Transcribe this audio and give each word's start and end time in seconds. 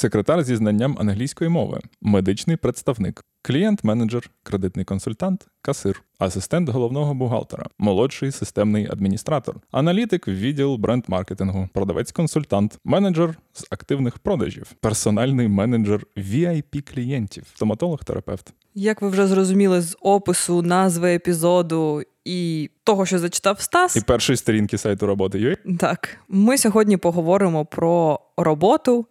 секретар 0.00 0.42
зі 0.44 0.56
знанням 0.56 0.96
англійської 1.00 1.50
мови, 1.50 1.80
медичний 2.00 2.56
представник, 2.56 3.24
клієнт-менеджер, 3.42 4.30
кредитний 4.42 4.84
консультант, 4.84 5.46
касир, 5.62 6.02
асистент 6.18 6.68
головного 6.68 7.14
бухгалтера, 7.14 7.66
молодший 7.78 8.32
системний 8.32 8.88
адміністратор, 8.90 9.56
аналітик, 9.70 10.28
відділ 10.28 10.74
бренд-маркетингу, 10.74 11.68
продавець-консультант, 11.74 12.78
менеджер 12.84 13.34
з 13.52 13.66
активних 13.70 14.18
продажів, 14.18 14.72
персональний 14.80 15.48
менеджер 15.48 16.06
vip 16.16 16.94
клієнтів, 16.94 17.44
стоматолог-терапевт. 17.54 18.52
Як 18.74 19.02
ви 19.02 19.08
вже 19.08 19.26
зрозуміли 19.26 19.80
з 19.80 19.96
опису, 20.00 20.62
назви 20.62 21.14
епізоду 21.14 22.02
і 22.24 22.70
того, 22.84 23.06
що 23.06 23.18
зачитав 23.18 23.60
Стас, 23.60 23.96
І 23.96 24.00
першої 24.00 24.36
сторінки 24.36 24.78
сайту 24.78 25.06
роботи. 25.06 25.56
Так 25.78 26.18
ми 26.28 26.58
сьогодні 26.58 26.96
поговоримо 26.96 27.64
про 27.64 28.20
роботу, 28.36 29.06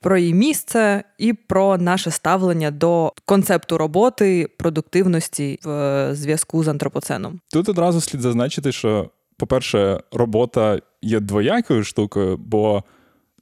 про 0.00 0.18
її 0.18 0.34
місце 0.34 1.04
і 1.18 1.32
про 1.32 1.78
наше 1.78 2.10
ставлення 2.10 2.70
до 2.70 3.12
концепту 3.24 3.78
роботи, 3.78 4.48
продуктивності 4.58 5.58
в 5.64 5.70
е, 5.70 6.14
зв'язку 6.14 6.64
з 6.64 6.68
антропоценом. 6.68 7.40
Тут 7.52 7.68
одразу 7.68 8.00
слід 8.00 8.20
зазначити, 8.20 8.72
що, 8.72 9.10
по-перше, 9.36 10.00
робота 10.12 10.78
є 11.02 11.20
двоякою 11.20 11.84
штукою, 11.84 12.36
бо 12.36 12.84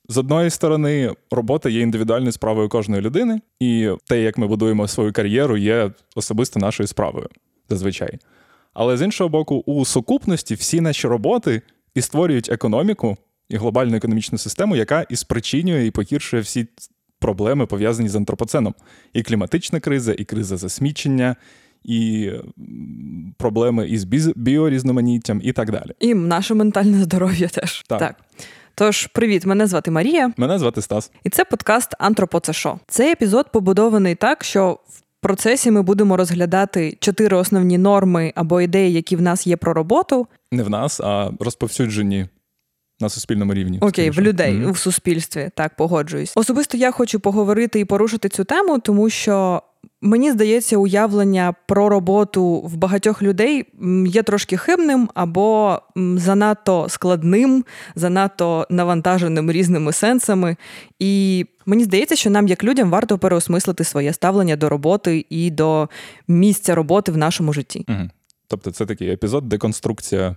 з 0.08 0.16
одної 0.16 0.50
сторони, 0.50 1.14
робота 1.30 1.68
є 1.68 1.80
індивідуальною 1.80 2.32
справою 2.32 2.68
кожної 2.68 3.02
людини, 3.02 3.40
і 3.60 3.90
те, 4.06 4.22
як 4.22 4.38
ми 4.38 4.46
будуємо 4.46 4.88
свою 4.88 5.12
кар'єру, 5.12 5.56
є 5.56 5.90
особисто 6.16 6.60
нашою 6.60 6.86
справою 6.86 7.28
зазвичай. 7.68 8.18
Але 8.74 8.96
з 8.96 9.02
іншого 9.02 9.30
боку, 9.30 9.62
у 9.66 9.84
сукупності 9.84 10.54
всі 10.54 10.80
наші 10.80 11.08
роботи 11.08 11.62
і 11.94 12.02
створюють 12.02 12.48
економіку 12.52 13.16
і 13.48 13.56
глобальну 13.56 13.96
економічну 13.96 14.38
систему, 14.38 14.76
яка 14.76 15.06
і 15.08 15.16
спричинює 15.16 15.86
і 15.86 15.90
погіршує 15.90 16.42
всі 16.42 16.68
проблеми, 17.18 17.66
пов'язані 17.66 18.08
з 18.08 18.16
антропоценом. 18.16 18.74
І 19.12 19.22
кліматична 19.22 19.80
криза, 19.80 20.12
і 20.12 20.24
криза 20.24 20.56
засмічення, 20.56 21.36
і 21.84 22.30
проблеми 23.36 23.88
із 23.88 24.04
біорізноманіттям, 24.36 25.40
і 25.44 25.52
так 25.52 25.70
далі. 25.70 25.90
І 26.00 26.14
наше 26.14 26.54
ментальне 26.54 27.02
здоров'я 27.02 27.48
теж. 27.48 27.84
Так. 27.88 28.16
Тож, 28.74 29.06
привіт, 29.06 29.46
мене 29.46 29.66
звати 29.66 29.90
Марія. 29.90 30.32
Мене 30.36 30.58
звати 30.58 30.82
Стас. 30.82 31.10
І 31.24 31.30
це 31.30 31.44
подкаст 31.44 31.94
Антропо 31.98 32.40
це 32.40 32.52
що?». 32.52 32.78
Цей 32.86 33.12
епізод 33.12 33.52
побудований 33.52 34.14
так, 34.14 34.44
що 34.44 34.78
в 34.88 35.02
процесі 35.20 35.70
ми 35.70 35.82
будемо 35.82 36.16
розглядати 36.16 36.96
чотири 37.00 37.36
основні 37.36 37.78
норми 37.78 38.32
або 38.34 38.60
ідеї, 38.60 38.92
які 38.92 39.16
в 39.16 39.22
нас 39.22 39.46
є 39.46 39.56
про 39.56 39.74
роботу. 39.74 40.26
Не 40.52 40.62
в 40.62 40.70
нас, 40.70 41.00
а 41.00 41.30
розповсюджені 41.40 42.26
на 43.00 43.08
суспільному 43.08 43.54
рівні. 43.54 43.78
Окей, 43.80 44.10
в 44.10 44.20
людей 44.20 44.54
Мгм. 44.54 44.72
в 44.72 44.78
суспільстві. 44.78 45.50
Так, 45.54 45.76
погоджуюсь. 45.76 46.32
Особисто 46.36 46.76
я 46.76 46.90
хочу 46.90 47.20
поговорити 47.20 47.80
і 47.80 47.84
порушити 47.84 48.28
цю 48.28 48.44
тему, 48.44 48.78
тому 48.78 49.10
що. 49.10 49.62
Мені 50.00 50.32
здається, 50.32 50.76
уявлення 50.76 51.54
про 51.68 51.88
роботу 51.88 52.60
в 52.60 52.76
багатьох 52.76 53.22
людей 53.22 53.64
є 54.06 54.22
трошки 54.22 54.56
хибним 54.56 55.08
або 55.14 55.78
занадто 55.96 56.86
складним, 56.88 57.64
занадто 57.94 58.66
навантаженим 58.70 59.50
різними 59.50 59.92
сенсами. 59.92 60.56
І 60.98 61.46
мені 61.66 61.84
здається, 61.84 62.16
що 62.16 62.30
нам, 62.30 62.48
як 62.48 62.64
людям, 62.64 62.90
варто 62.90 63.18
переосмислити 63.18 63.84
своє 63.84 64.12
ставлення 64.12 64.56
до 64.56 64.68
роботи 64.68 65.26
і 65.30 65.50
до 65.50 65.88
місця 66.28 66.74
роботи 66.74 67.12
в 67.12 67.16
нашому 67.16 67.52
житті. 67.52 67.84
Мгм. 67.88 68.10
Тобто 68.48 68.70
це 68.70 68.86
такий 68.86 69.10
епізод, 69.10 69.48
деконструкція 69.48 70.28
дек- 70.28 70.36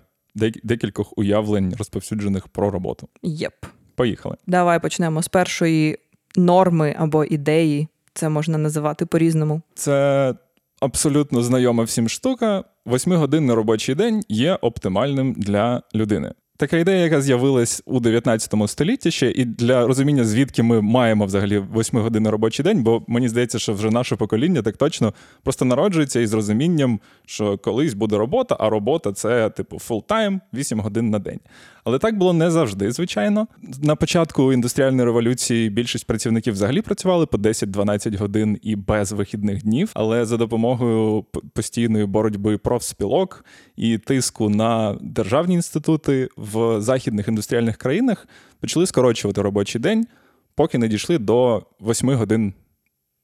декількох 0.63 1.17
уявлень, 1.17 1.75
розповсюджених 1.77 2.47
про 2.47 2.71
роботу. 2.71 3.07
Єп. 3.23 3.53
Поїхали. 3.95 4.35
Давай 4.47 4.81
почнемо 4.81 5.23
з 5.23 5.27
першої 5.27 5.97
норми 6.35 6.95
або 6.97 7.23
ідеї. 7.23 7.87
Це 8.13 8.29
можна 8.29 8.57
називати 8.57 9.05
по-різному. 9.05 9.61
Це 9.73 10.35
абсолютно 10.79 11.43
знайома 11.43 11.83
всім 11.83 12.09
штука. 12.09 12.63
Восьмигодинний 12.85 13.55
робочий 13.55 13.95
день 13.95 14.23
є 14.29 14.55
оптимальним 14.55 15.33
для 15.37 15.81
людини. 15.95 16.33
Така 16.61 16.77
ідея, 16.77 17.03
яка 17.03 17.21
з'явилась 17.21 17.83
у 17.85 17.99
19 17.99 18.53
столітті 18.67 19.11
ще, 19.11 19.31
і 19.31 19.45
для 19.45 19.87
розуміння, 19.87 20.25
звідки 20.25 20.63
ми 20.63 20.81
маємо 20.81 21.25
взагалі 21.25 21.57
восьмигодинний 21.57 22.31
робочий 22.31 22.63
день, 22.63 22.83
бо 22.83 23.03
мені 23.07 23.29
здається, 23.29 23.59
що 23.59 23.73
вже 23.73 23.89
наше 23.89 24.15
покоління 24.15 24.61
так 24.61 24.77
точно 24.77 25.13
просто 25.43 25.65
народжується 25.65 26.19
із 26.19 26.33
розумінням, 26.33 26.99
що 27.25 27.57
колись 27.57 27.93
буде 27.93 28.17
робота, 28.17 28.57
а 28.59 28.69
робота 28.69 29.13
це 29.13 29.49
типу 29.49 29.79
full-time 29.79 30.41
8 30.53 30.79
годин 30.79 31.09
на 31.09 31.19
день. 31.19 31.39
Але 31.83 31.99
так 31.99 32.17
було 32.17 32.33
не 32.33 32.51
завжди, 32.51 32.91
звичайно. 32.91 33.47
На 33.81 33.95
початку 33.95 34.53
індустріальної 34.53 35.05
революції 35.05 35.69
більшість 35.69 36.07
працівників 36.07 36.53
взагалі 36.53 36.81
працювали 36.81 37.25
по 37.25 37.37
10-12 37.37 38.17
годин 38.17 38.59
і 38.61 38.75
без 38.75 39.11
вихідних 39.11 39.63
днів. 39.63 39.91
Але 39.93 40.25
за 40.25 40.37
допомогою 40.37 41.25
постійної 41.53 42.05
боротьби 42.05 42.57
профспілок 42.57 43.45
і 43.75 43.97
тиску 43.97 44.49
на 44.49 44.97
державні 45.01 45.55
інститути 45.55 46.29
в 46.37 46.81
західних 46.81 47.27
індустріальних 47.27 47.77
країнах 47.77 48.27
почали 48.59 48.85
скорочувати 48.85 49.41
робочий 49.41 49.81
день, 49.81 50.07
поки 50.55 50.77
не 50.77 50.87
дійшли 50.87 51.17
до 51.17 51.63
8 51.81 52.09
годин 52.09 52.53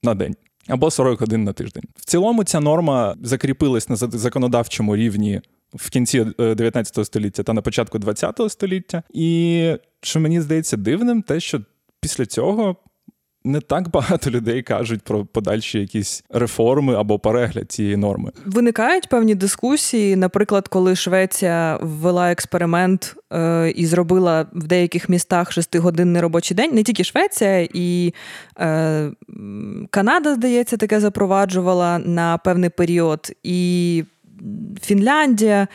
на 0.04 0.16
день. 0.16 0.36
Або 0.68 0.92
40 0.92 1.20
годин 1.20 1.44
на 1.44 1.54
тиждень. 1.54 1.84
В 1.96 2.06
цілому 2.06 2.44
ця 2.44 2.60
норма 2.60 3.16
закріпилась 3.22 3.90
на 3.90 3.96
законодавчому 3.96 4.96
рівні 4.96 5.42
в 5.74 5.90
кінці 5.90 6.26
е, 6.40 6.56
19 6.56 7.06
століття 7.06 7.44
та 7.44 7.54
на 7.54 7.62
початку 7.62 8.00
20 8.00 8.42
століття. 8.50 9.04
І 9.14 9.74
що 10.02 10.20
мені 10.20 10.42
здається 10.42 10.78
дивним, 10.78 11.22
те, 11.22 11.40
що 11.40 11.62
після 12.02 12.26
цього 12.26 12.76
не 13.48 13.62
так 13.62 13.90
багато 13.92 14.30
людей 14.30 14.62
кажуть 14.64 15.02
про 15.02 15.26
подальші 15.26 15.80
якісь 15.80 16.24
реформи 16.30 16.96
або 16.96 17.20
перегляд 17.20 17.72
цієї 17.72 17.98
норми. 17.98 18.32
Виникають 18.46 19.10
певні 19.10 19.36
дискусії. 19.36 20.16
Наприклад, 20.16 20.68
коли 20.68 20.96
Швеція 20.96 21.80
ввела 21.82 22.32
експеримент 22.32 23.16
е, 23.34 23.70
і 23.70 23.86
зробила 23.86 24.46
в 24.54 24.68
деяких 24.68 25.10
містах 25.10 25.52
шестигодинний 25.52 26.22
робочий 26.22 26.58
день. 26.58 26.72
Не 26.74 26.84
тільки 26.84 27.04
Швеція, 27.04 27.68
і 27.74 28.14
е, 28.60 29.12
Канада, 29.90 30.36
здається, 30.36 30.78
таке 30.78 31.00
запроваджувала 31.00 32.00
на 32.00 32.38
певний 32.38 32.70
період, 32.70 33.32
і 33.44 34.04
Фінляндія. 34.82 35.68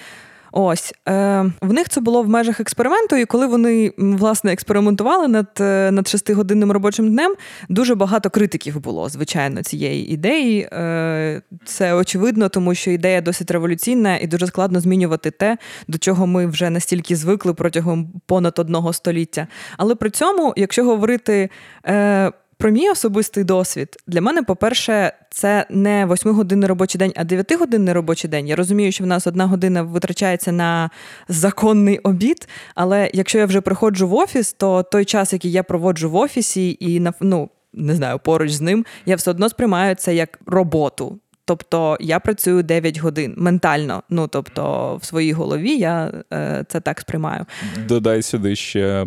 Ось 0.52 0.94
е, 1.08 1.44
в 1.60 1.72
них 1.72 1.88
це 1.88 2.00
було 2.00 2.22
в 2.22 2.28
межах 2.28 2.60
експерименту, 2.60 3.16
і 3.16 3.24
коли 3.24 3.46
вони 3.46 3.92
власне 3.98 4.52
експериментували 4.52 5.28
над, 5.28 5.48
е, 5.60 5.90
над 5.90 6.08
шестигодинним 6.08 6.72
робочим 6.72 7.10
днем, 7.10 7.34
дуже 7.68 7.94
багато 7.94 8.30
критиків 8.30 8.80
було, 8.80 9.08
звичайно, 9.08 9.62
цієї 9.62 10.10
ідеї. 10.10 10.68
Е, 10.72 11.42
це 11.64 11.94
очевидно, 11.94 12.48
тому 12.48 12.74
що 12.74 12.90
ідея 12.90 13.20
досить 13.20 13.50
революційна 13.50 14.18
і 14.18 14.26
дуже 14.26 14.46
складно 14.46 14.80
змінювати 14.80 15.30
те, 15.30 15.56
до 15.88 15.98
чого 15.98 16.26
ми 16.26 16.46
вже 16.46 16.70
настільки 16.70 17.16
звикли 17.16 17.54
протягом 17.54 18.12
понад 18.26 18.58
одного 18.58 18.92
століття. 18.92 19.46
Але 19.76 19.94
при 19.94 20.10
цьому, 20.10 20.54
якщо 20.56 20.84
говорити. 20.84 21.50
Е, 21.86 22.32
про 22.62 22.70
мій 22.70 22.90
особистий 22.90 23.44
досвід 23.44 23.96
для 24.06 24.20
мене, 24.20 24.42
по-перше, 24.42 25.12
це 25.30 25.66
не 25.70 26.06
8-годинний 26.06 26.66
робочий 26.66 26.98
день, 26.98 27.12
а 27.16 27.24
9-годинний 27.24 27.92
робочий 27.92 28.30
день. 28.30 28.48
Я 28.48 28.56
розумію, 28.56 28.92
що 28.92 29.04
в 29.04 29.06
нас 29.06 29.26
одна 29.26 29.46
година 29.46 29.82
витрачається 29.82 30.52
на 30.52 30.90
законний 31.28 31.98
обід. 31.98 32.48
Але 32.74 33.10
якщо 33.14 33.38
я 33.38 33.46
вже 33.46 33.60
приходжу 33.60 34.08
в 34.08 34.14
офіс, 34.14 34.52
то 34.52 34.82
той 34.82 35.04
час, 35.04 35.32
який 35.32 35.52
я 35.52 35.62
проводжу 35.62 36.10
в 36.10 36.16
офісі, 36.16 36.76
і 36.80 37.08
ну 37.20 37.50
не 37.72 37.94
знаю, 37.94 38.18
поруч 38.18 38.50
з 38.50 38.60
ним, 38.60 38.86
я 39.06 39.16
все 39.16 39.30
одно 39.30 39.48
сприймаю 39.48 39.94
це 39.94 40.14
як 40.14 40.38
роботу. 40.46 41.18
Тобто 41.44 41.96
я 42.00 42.20
працюю 42.20 42.62
9 42.62 42.98
годин 42.98 43.34
ментально. 43.36 44.02
Ну 44.10 44.26
тобто, 44.26 44.96
в 45.02 45.04
своїй 45.04 45.32
голові 45.32 45.76
я 45.76 46.12
е, 46.32 46.64
це 46.68 46.80
так 46.80 47.00
сприймаю. 47.00 47.46
Додай 47.88 48.22
сюди 48.22 48.56
ще 48.56 48.80
е, 48.80 49.06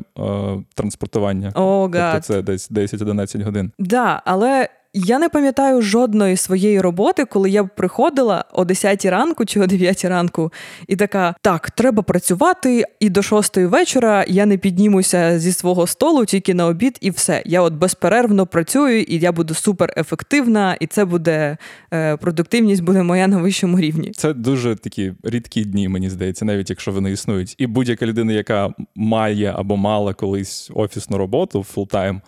транспортування. 0.76 1.52
О, 1.56 1.90
Тобто 1.94 2.20
це 2.20 2.42
десь 2.42 2.72
10-11 2.72 3.44
годин. 3.44 3.72
Да, 3.80 4.22
але 4.26 4.70
я 4.96 5.20
не 5.20 5.30
пам'ятаю 5.30 5.82
жодної 5.82 6.38
своєї 6.38 6.82
роботи, 6.82 7.26
коли 7.26 7.50
я 7.50 7.64
б 7.64 7.70
приходила 7.76 8.46
о 8.54 8.66
10 8.66 9.06
ранку 9.06 9.46
чи 9.46 9.60
о 9.60 9.68
9 9.68 10.06
ранку, 10.06 10.54
і 10.88 10.96
така: 10.96 11.36
так, 11.42 11.72
треба 11.72 12.04
працювати, 12.04 12.84
і 13.00 13.10
до 13.10 13.22
6 13.22 13.58
вечора 13.58 14.26
я 14.28 14.46
не 14.46 14.58
піднімуся 14.58 15.40
зі 15.40 15.52
свого 15.52 15.88
столу 15.88 16.26
тільки 16.26 16.54
на 16.54 16.68
обід, 16.68 16.98
і 17.02 17.10
все. 17.10 17.44
Я 17.46 17.62
от 17.62 17.74
безперервно 17.74 18.46
працюю, 18.46 19.02
і 19.02 19.20
я 19.20 19.32
буду 19.32 19.54
супер 19.54 19.94
ефективна, 19.98 20.78
і 20.80 20.88
це 20.88 21.06
буде 21.06 21.58
е, 21.94 22.18
продуктивність 22.18 22.84
буде 22.84 23.04
моя 23.04 23.28
на 23.28 23.38
вищому 23.38 23.80
рівні. 23.80 24.12
Це 24.12 24.34
дуже 24.34 24.76
такі 24.76 25.14
рідкі 25.24 25.66
дні, 25.66 25.90
мені 25.90 26.10
здається, 26.10 26.46
навіть 26.46 26.70
якщо 26.70 26.92
вони 26.92 27.12
існують. 27.12 27.56
І 27.58 27.68
будь-яка 27.68 28.06
людина, 28.06 28.34
яка 28.34 28.70
має 28.96 29.54
або 29.56 29.78
мала 29.78 30.14
колись 30.14 30.72
офісну 30.74 31.18
роботу 31.18 31.64
full-time, 31.64 32.22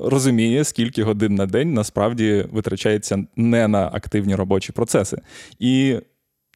розуміє, 0.00 0.64
скільки 0.64 1.02
годин 1.02 1.34
на 1.34 1.46
день 1.46 1.74
насправді 1.74 2.46
витрачається 2.52 3.24
не 3.36 3.68
на 3.68 3.86
активні 3.86 4.34
робочі 4.34 4.72
процеси. 4.72 5.18
І 5.58 5.96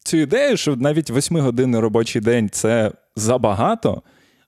цю 0.04 0.16
ідею, 0.16 0.56
що 0.56 0.76
навіть 0.76 1.10
восьмигодинний 1.10 1.80
робочий 1.80 2.22
день 2.22 2.48
це 2.52 2.92
забагато. 3.16 4.02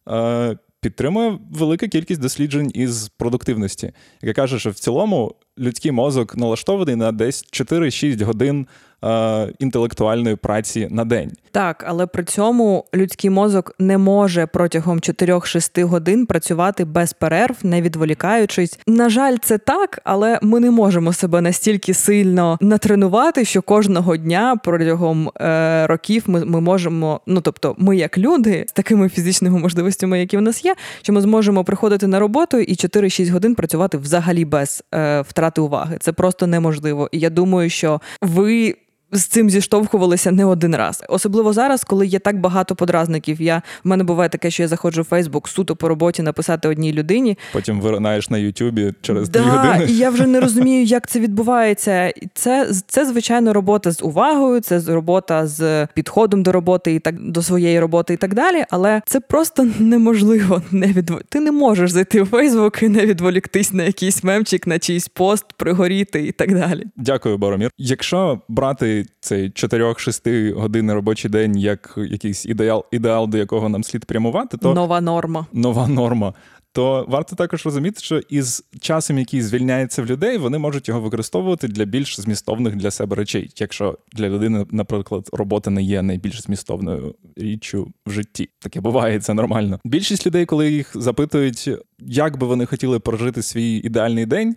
е, 0.09 0.57
підтримує 0.81 1.39
велика 1.51 1.89
кількість 1.89 2.21
досліджень 2.21 2.71
із 2.75 3.09
продуктивності, 3.09 3.93
яка 4.23 4.43
каже, 4.43 4.59
що 4.59 4.71
в 4.71 4.75
цілому 4.75 5.35
людський 5.59 5.93
мозок 5.93 6.37
налаштований 6.37 6.97
на 6.97 7.13
десь 7.13 7.45
4-6 7.53 8.25
годин 8.25 8.67
е, 9.07 9.53
інтелектуальної 9.59 10.37
праці 10.37 10.89
на 10.91 11.05
день. 11.05 11.33
Так, 11.51 11.85
але 11.89 12.07
при 12.07 12.25
цьому 12.25 12.85
людський 12.95 13.31
мозок 13.31 13.75
не 13.79 13.99
може 13.99 14.47
протягом 14.47 14.99
4-6 14.99 15.85
годин 15.85 16.27
працювати 16.27 16.85
без 16.85 17.13
перерв, 17.13 17.57
не 17.63 17.83
відволікаючись. 17.83 18.79
На 18.87 19.09
жаль, 19.09 19.37
це 19.43 19.59
так, 19.59 20.01
але 20.05 20.39
ми 20.43 20.61
не 20.61 20.71
можемо 20.71 21.13
себе 21.13 21.41
настільки 21.41 21.95
сильно 21.95 22.59
натренувати, 22.61 23.45
що 23.45 23.63
кожного 23.63 24.17
дня 24.17 24.57
протягом 24.65 25.31
е, 25.41 25.87
років 25.87 26.23
ми, 26.27 26.45
ми 26.45 26.61
можемо, 26.61 27.21
ну 27.27 27.41
тобто, 27.41 27.75
ми 27.79 27.97
як 27.97 28.19
люди 28.19 28.65
з 28.69 28.73
такими 28.73 29.09
фізичними 29.09 29.59
можливостями, 29.59 30.21
які 30.21 30.37
в 30.37 30.43
нас 30.43 30.65
є, 30.65 30.75
що 31.03 31.13
ми 31.13 31.21
зможемо 31.21 31.65
приходити 31.65 32.07
на 32.07 32.19
роботу 32.19 32.59
і 32.59 32.73
4-6 32.73 33.31
годин 33.31 33.55
працювати 33.55 33.99
взагалі 33.99 34.45
без 34.45 34.85
е, 34.95 35.21
втрати 35.21 35.61
уваги. 35.61 35.97
Це 36.01 36.13
просто 36.13 36.47
неможливо. 36.47 37.09
І 37.13 37.19
я 37.19 37.31
думаю, 37.31 37.71
що 37.71 38.01
ви 38.23 38.75
з 39.13 39.25
цим 39.25 39.51
зіштовхувалися 39.51 40.31
не 40.31 40.45
один 40.45 40.77
раз. 40.77 41.05
Особливо 41.09 41.53
зараз, 41.53 41.85
коли 41.85 42.07
є 42.07 42.19
так 42.19 42.41
багато 42.41 42.75
подразників. 42.75 43.43
Я 43.43 43.63
в 43.85 43.89
мене 43.89 44.05
буває 44.05 44.29
таке, 44.29 44.51
що 44.51 44.63
я 44.63 44.69
заходжу 44.69 45.03
в 45.03 45.05
Фейсбук 45.05 45.49
суто 45.49 45.77
по 45.77 45.89
роботі 45.89 46.23
написати 46.23 46.69
одній 46.69 46.93
людині. 46.93 47.39
Потім 47.53 47.81
виринаєш 47.81 48.31
на 48.31 48.39
Ютубі 48.39 48.93
через 49.03 49.29
да, 49.29 49.39
дві 49.39 49.49
години. 49.49 49.87
І 49.89 49.97
я 49.97 50.11
вже 50.11 50.27
не 50.27 50.41
розумію, 50.47 50.85
як 50.85 51.07
це 51.07 51.21
відбувається. 51.21 52.13
Це 52.35 52.69
це 52.87 53.07
звичайно 53.07 53.53
робота 53.53 53.93
з 53.93 54.03
увагою, 54.03 54.61
це 54.61 54.81
робота 54.87 55.47
з 55.47 55.87
підходом 55.95 56.43
до 56.43 56.53
роботи 56.53 56.95
і 56.95 56.99
так 56.99 57.31
до 57.31 57.43
своєї 57.43 57.81
роботи 57.81 58.15
і 58.15 58.17
так 58.17 58.35
далі. 58.35 58.65
Але 58.71 59.03
це 59.07 59.21
просто 59.21 59.69
неможливо 59.79 60.63
не 60.71 60.87
відв... 60.87 61.21
Ти 61.29 61.41
не 61.41 61.53
можеш 61.53 61.91
зайти 61.91 62.23
в 62.23 62.27
Фейсбук 62.27 62.83
і 62.83 62.89
не 62.89 63.07
відволіктись 63.07 63.73
на 63.73 63.83
якийсь 63.83 64.25
мемчик, 64.25 64.67
на 64.67 64.79
чийсь 64.79 65.09
пост, 65.09 65.45
пригоріти 65.57 66.27
і 66.27 66.33
так 66.33 66.59
далі. 66.59 66.85
Дякую, 66.97 67.39
Боромір. 67.39 67.71
Якщо 67.79 68.41
брати 68.49 68.96
цей 69.21 69.51
4-6 69.51 70.53
годинний 70.53 70.95
робочий 70.95 71.31
день 71.31 71.59
як 71.59 71.95
якийсь 71.97 72.47
ідеал, 72.47 72.85
ідеал, 72.93 73.29
до 73.29 73.39
якого 73.39 73.69
нам 73.69 73.85
слід 73.85 74.05
прямувати, 74.05 74.57
то 74.57 74.75
нова 74.75 75.01
норма. 75.01 75.47
Нова 75.53 75.89
норма. 75.89 76.35
То 76.77 77.05
варто 77.09 77.37
також 77.37 77.65
розуміти, 77.65 78.01
що 78.01 78.19
із 78.19 78.65
часом, 78.81 79.19
який 79.19 79.43
звільняється 79.43 80.03
в 80.03 80.07
людей, 80.07 80.39
вони 80.39 80.59
можуть 80.59 80.89
його 80.89 81.01
використовувати 81.01 81.69
для 81.69 81.85
більш 81.85 82.21
змістовних 82.21 82.77
для 82.77 82.91
себе 82.91 83.17
речей. 83.17 83.51
Якщо 83.57 83.99
для 84.13 84.29
людини, 84.29 84.67
наприклад, 84.71 85.29
робота 85.33 85.71
не 85.71 85.83
є 85.83 86.03
найбільш 86.03 86.43
змістовною 86.43 87.15
річчю 87.37 87.93
в 88.07 88.11
житті, 88.11 88.49
таке 88.59 88.81
буває, 88.81 89.21
це 89.21 89.35
нормально. 89.35 89.81
Більшість 89.85 90.27
людей, 90.27 90.47
коли 90.47 90.73
їх 90.73 90.91
запитують, 90.95 91.71
як 91.99 92.39
би 92.39 92.47
вони 92.47 92.67
хотіли 92.67 92.99
прожити 92.99 93.43
свій 93.43 93.77
ідеальний 93.77 94.27
день, 94.27 94.57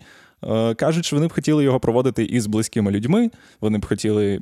кажуть, 0.76 1.04
що 1.04 1.16
вони 1.16 1.26
б 1.26 1.32
хотіли 1.32 1.64
його 1.64 1.80
проводити 1.80 2.24
із 2.24 2.46
близькими 2.46 2.90
людьми, 2.90 3.30
вони 3.60 3.78
б 3.78 3.86
хотіли 3.86 4.34
е, 4.34 4.40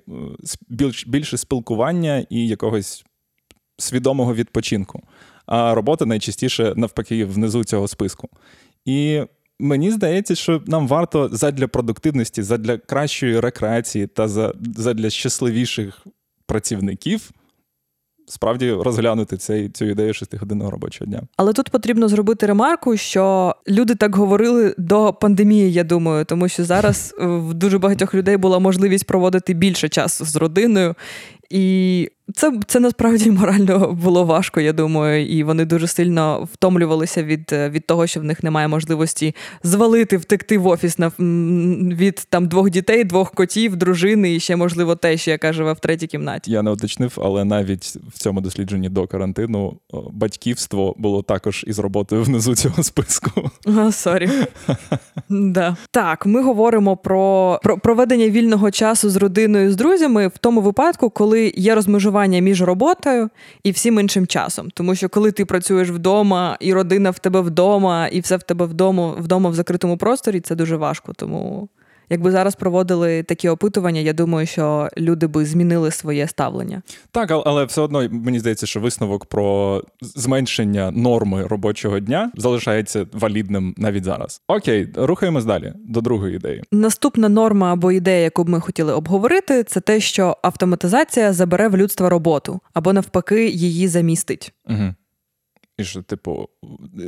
більш, 0.69 1.07
більше 1.07 1.37
спілкування 1.37 2.27
і 2.31 2.49
якогось 2.49 3.05
свідомого 3.79 4.35
відпочинку. 4.35 5.03
А 5.47 5.75
робота 5.75 6.07
найчастіше 6.07 6.73
навпаки 6.77 7.25
внизу 7.25 7.65
цього 7.65 7.89
списку. 7.89 8.29
І 8.85 9.23
мені 9.59 9.91
здається, 9.91 10.35
що 10.35 10.63
нам 10.67 10.89
варто 10.89 11.29
задля 11.33 11.69
продуктивності, 11.69 12.43
задля 12.43 12.79
кращої 12.79 13.41
рекреації 13.41 14.07
та 14.07 14.29
задля 14.77 15.11
щасливіших 15.11 16.07
працівників 16.47 17.31
справді 18.29 18.73
розглянути 18.73 19.37
цей, 19.37 19.69
цю 19.69 19.85
ідею 19.85 20.15
шестигодинного 20.15 20.71
робочого 20.71 21.11
дня. 21.11 21.23
Але 21.37 21.53
тут 21.53 21.71
потрібно 21.71 22.09
зробити 22.09 22.47
ремарку, 22.47 22.97
що 22.97 23.55
люди 23.69 23.95
так 23.95 24.17
говорили 24.17 24.75
до 24.79 25.13
пандемії, 25.13 25.73
я 25.73 25.85
думаю, 25.85 26.25
тому 26.25 26.49
що 26.49 26.65
зараз 26.65 27.15
в 27.19 27.55
дуже 27.55 27.79
багатьох 27.79 28.15
людей 28.15 28.37
була 28.37 28.59
можливість 28.59 29.07
проводити 29.07 29.55
більше 29.55 29.89
часу 29.89 30.25
з 30.25 30.37
родиною. 30.37 30.95
І 31.51 32.09
це 32.35 32.53
це 32.67 32.81
насправді 32.81 33.31
морально 33.31 33.93
було 33.93 34.25
важко, 34.25 34.61
я 34.61 34.73
думаю, 34.73 35.27
і 35.27 35.43
вони 35.43 35.65
дуже 35.65 35.87
сильно 35.87 36.49
втомлювалися 36.53 37.23
від 37.23 37.53
від 37.53 37.87
того, 37.87 38.07
що 38.07 38.21
в 38.21 38.25
них 38.25 38.43
немає 38.43 38.69
можливості 38.69 39.35
звалити, 39.63 40.17
втекти 40.17 40.59
в 40.59 40.67
офіс 40.67 40.99
на 40.99 41.13
від 41.19 42.27
там 42.31 42.49
двох 42.49 42.71
дітей, 42.71 43.05
двох 43.05 43.31
котів, 43.31 43.77
дружини 43.77 44.35
і 44.35 44.41
ще, 44.41 44.57
можливо, 44.57 44.97
те, 44.97 45.17
що 45.17 45.31
яка 45.31 45.53
живе 45.53 45.73
в 45.73 45.81
третій 45.81 46.07
кімнаті. 46.07 46.53
Я 46.53 46.63
не 46.63 46.71
уточнив, 46.71 47.13
але 47.17 47.45
навіть 47.45 47.97
в 48.15 48.19
цьому 48.19 48.41
дослідженні 48.41 48.89
до 48.89 49.07
карантину 49.07 49.79
батьківство 50.13 50.95
було 50.99 51.23
також 51.23 51.65
із 51.69 51.79
роботою 51.79 52.23
внизу 52.23 52.55
цього 52.55 52.83
списку. 52.83 53.51
Sorry. 53.93 54.31
да. 55.29 55.77
Так, 55.91 56.27
ми 56.27 56.43
говоримо 56.43 56.97
про, 56.97 57.59
про 57.63 57.79
проведення 57.79 58.29
вільного 58.29 58.71
часу 58.71 59.11
з 59.11 59.17
родиною 59.17 59.73
з 59.73 59.77
друзями 59.77 60.29
в 60.29 60.39
тому 60.39 60.61
випадку, 60.61 61.11
коли 61.11 61.53
є 61.57 61.75
розмежування 61.75 62.18
розмежування 62.19 62.41
між 62.41 62.63
роботою 62.63 63.31
і 63.63 63.71
всім 63.71 64.01
іншим 64.01 64.27
часом. 64.27 64.71
Тому 64.71 64.95
що 64.95 65.09
коли 65.09 65.33
ти 65.33 65.45
працюєш 65.45 65.91
вдома, 65.91 66.57
і 66.61 66.75
родина 66.75 67.11
в 67.11 67.19
тебе 67.19 67.41
вдома, 67.41 68.09
і 68.09 68.21
все 68.21 68.37
в 68.37 68.43
тебе 68.43 68.67
вдома 68.67 69.15
вдома 69.19 69.51
в 69.51 69.55
закритому 69.55 69.97
просторі, 69.97 70.41
це 70.41 70.55
дуже 70.55 70.77
важко. 70.77 71.13
Тому 71.13 71.69
Якби 72.11 72.31
зараз 72.31 72.55
проводили 72.55 73.23
такі 73.23 73.49
опитування, 73.49 74.01
я 74.01 74.13
думаю, 74.13 74.47
що 74.47 74.89
люди 74.99 75.27
би 75.27 75.45
змінили 75.45 75.91
своє 75.91 76.29
ставлення. 76.29 76.83
Так, 77.11 77.31
але 77.31 77.65
все 77.65 77.81
одно 77.81 78.09
мені 78.11 78.41
здається, 78.41 78.67
що 78.67 78.81
висновок 78.81 79.27
про 79.27 79.83
зменшення 80.01 80.91
норми 80.91 81.47
робочого 81.47 82.01
дня 82.01 82.31
залишається 82.37 83.07
валідним 83.13 83.75
навіть 83.77 84.05
зараз. 84.05 84.43
Окей, 84.49 84.89
рухаємось 84.97 85.45
далі 85.45 85.73
до 85.77 86.01
другої 86.01 86.37
ідеї. 86.37 86.63
Наступна 86.73 87.29
норма 87.29 87.73
або 87.73 87.93
ідея, 87.93 88.23
яку 88.23 88.45
б 88.45 88.49
ми 88.49 88.61
хотіли 88.61 88.93
обговорити, 88.93 89.65
це 89.65 89.81
те, 89.81 90.01
що 90.01 90.37
автоматизація 90.43 91.33
забере 91.33 91.69
в 91.69 91.77
людства 91.77 92.09
роботу 92.09 92.61
або 92.75 92.93
навпаки 92.93 93.49
її 93.49 93.89
замістить. 93.89 94.53
Угу. 94.69 94.95
І 95.79 95.85
що, 95.85 96.03
типу, 96.03 96.49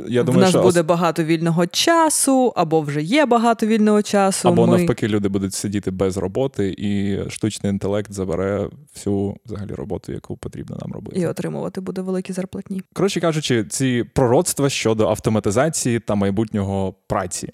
я 0.07 0.23
думаю, 0.23 0.39
В 0.39 0.41
нас 0.41 0.49
що... 0.49 0.61
буде 0.61 0.83
багато 0.83 1.23
вільного 1.23 1.67
часу, 1.67 2.53
або 2.55 2.81
вже 2.81 3.01
є 3.01 3.25
багато 3.25 3.65
вільного 3.65 4.01
часу. 4.01 4.47
Або 4.47 4.67
ми... 4.67 4.77
навпаки, 4.77 5.07
люди 5.07 5.29
будуть 5.29 5.53
сидіти 5.53 5.91
без 5.91 6.17
роботи, 6.17 6.75
і 6.77 7.19
штучний 7.29 7.69
інтелект 7.69 8.11
забере 8.13 8.69
всю 8.93 9.37
взагалі 9.45 9.71
роботу, 9.73 10.11
яку 10.11 10.37
потрібно 10.37 10.77
нам 10.81 10.91
робити. 10.91 11.19
І 11.19 11.25
отримувати 11.25 11.81
буде 11.81 12.01
великі 12.01 12.33
зарплатні. 12.33 12.81
Коротше 12.93 13.19
кажучи, 13.19 13.63
ці 13.63 14.05
пророцтва 14.13 14.69
щодо 14.69 15.07
автоматизації 15.07 15.99
та 15.99 16.15
майбутнього 16.15 16.95
праці. 17.07 17.49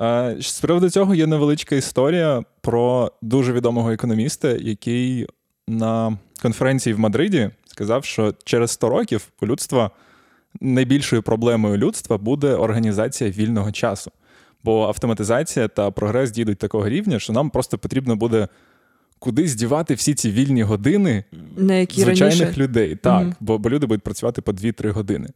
Е, 0.00 0.36
з 0.40 0.60
приводу 0.60 0.90
цього 0.90 1.14
є 1.14 1.26
невеличка 1.26 1.76
історія 1.76 2.42
про 2.60 3.12
дуже 3.22 3.52
відомого 3.52 3.90
економіста, 3.90 4.48
який 4.48 5.26
на 5.68 6.18
конференції 6.42 6.94
в 6.94 6.98
Мадриді 6.98 7.50
сказав, 7.66 8.04
що 8.04 8.34
через 8.44 8.70
100 8.70 8.88
років 8.88 9.28
у 9.40 9.46
людства 9.46 9.90
найбільшою 10.60 11.22
проблемою 11.22 11.76
людства 11.76 12.18
буде 12.18 12.54
організація 12.54 13.30
вільного 13.30 13.72
часу. 13.72 14.10
Бо 14.64 14.82
автоматизація 14.86 15.68
та 15.68 15.90
прогрес 15.90 16.30
дійдуть 16.30 16.58
такого 16.58 16.88
рівня, 16.88 17.18
що 17.18 17.32
нам 17.32 17.50
просто 17.50 17.78
потрібно 17.78 18.16
буде 18.16 18.48
кудись 19.18 19.54
дівати 19.54 19.94
всі 19.94 20.14
ці 20.14 20.30
вільні 20.30 20.62
години 20.62 21.24
На 21.56 21.74
які 21.74 22.00
звичайних 22.00 22.40
раніше? 22.40 22.60
людей. 22.60 22.96
Так, 22.96 23.22
mm 23.22 23.34
бо, 23.40 23.58
бо 23.58 23.70
люди 23.70 23.86
будуть 23.86 24.02
працювати 24.02 24.42
по 24.42 24.52
2-3 24.52 24.90
години. 24.90 25.28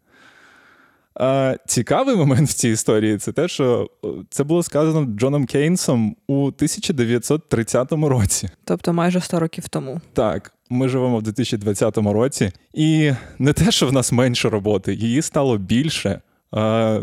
А, 1.15 1.57
Цікавий 1.67 2.17
момент 2.17 2.49
в 2.49 2.53
цій 2.53 2.69
історії 2.69 3.19
це 3.19 3.33
те, 3.33 3.49
що 3.49 3.91
це 4.31 4.45
було 4.45 4.62
сказано 4.62 5.07
Джоном 5.17 5.47
Кейнсом 5.47 6.17
у 6.27 6.47
1930 6.47 7.93
році. 7.93 8.49
Тобто 8.65 8.93
майже 8.93 9.21
100 9.21 9.41
років 9.41 9.69
тому. 9.69 10.00
Так. 10.12 10.53
Ми 10.71 10.89
живемо 10.89 11.19
в 11.19 11.23
2020 11.23 11.97
році, 11.97 12.50
і 12.75 13.12
не 13.39 13.53
те, 13.53 13.71
що 13.71 13.87
в 13.87 13.93
нас 13.93 14.12
менше 14.12 14.49
роботи, 14.49 14.95
її 14.95 15.23
стало 15.23 15.59
більше. 15.59 16.21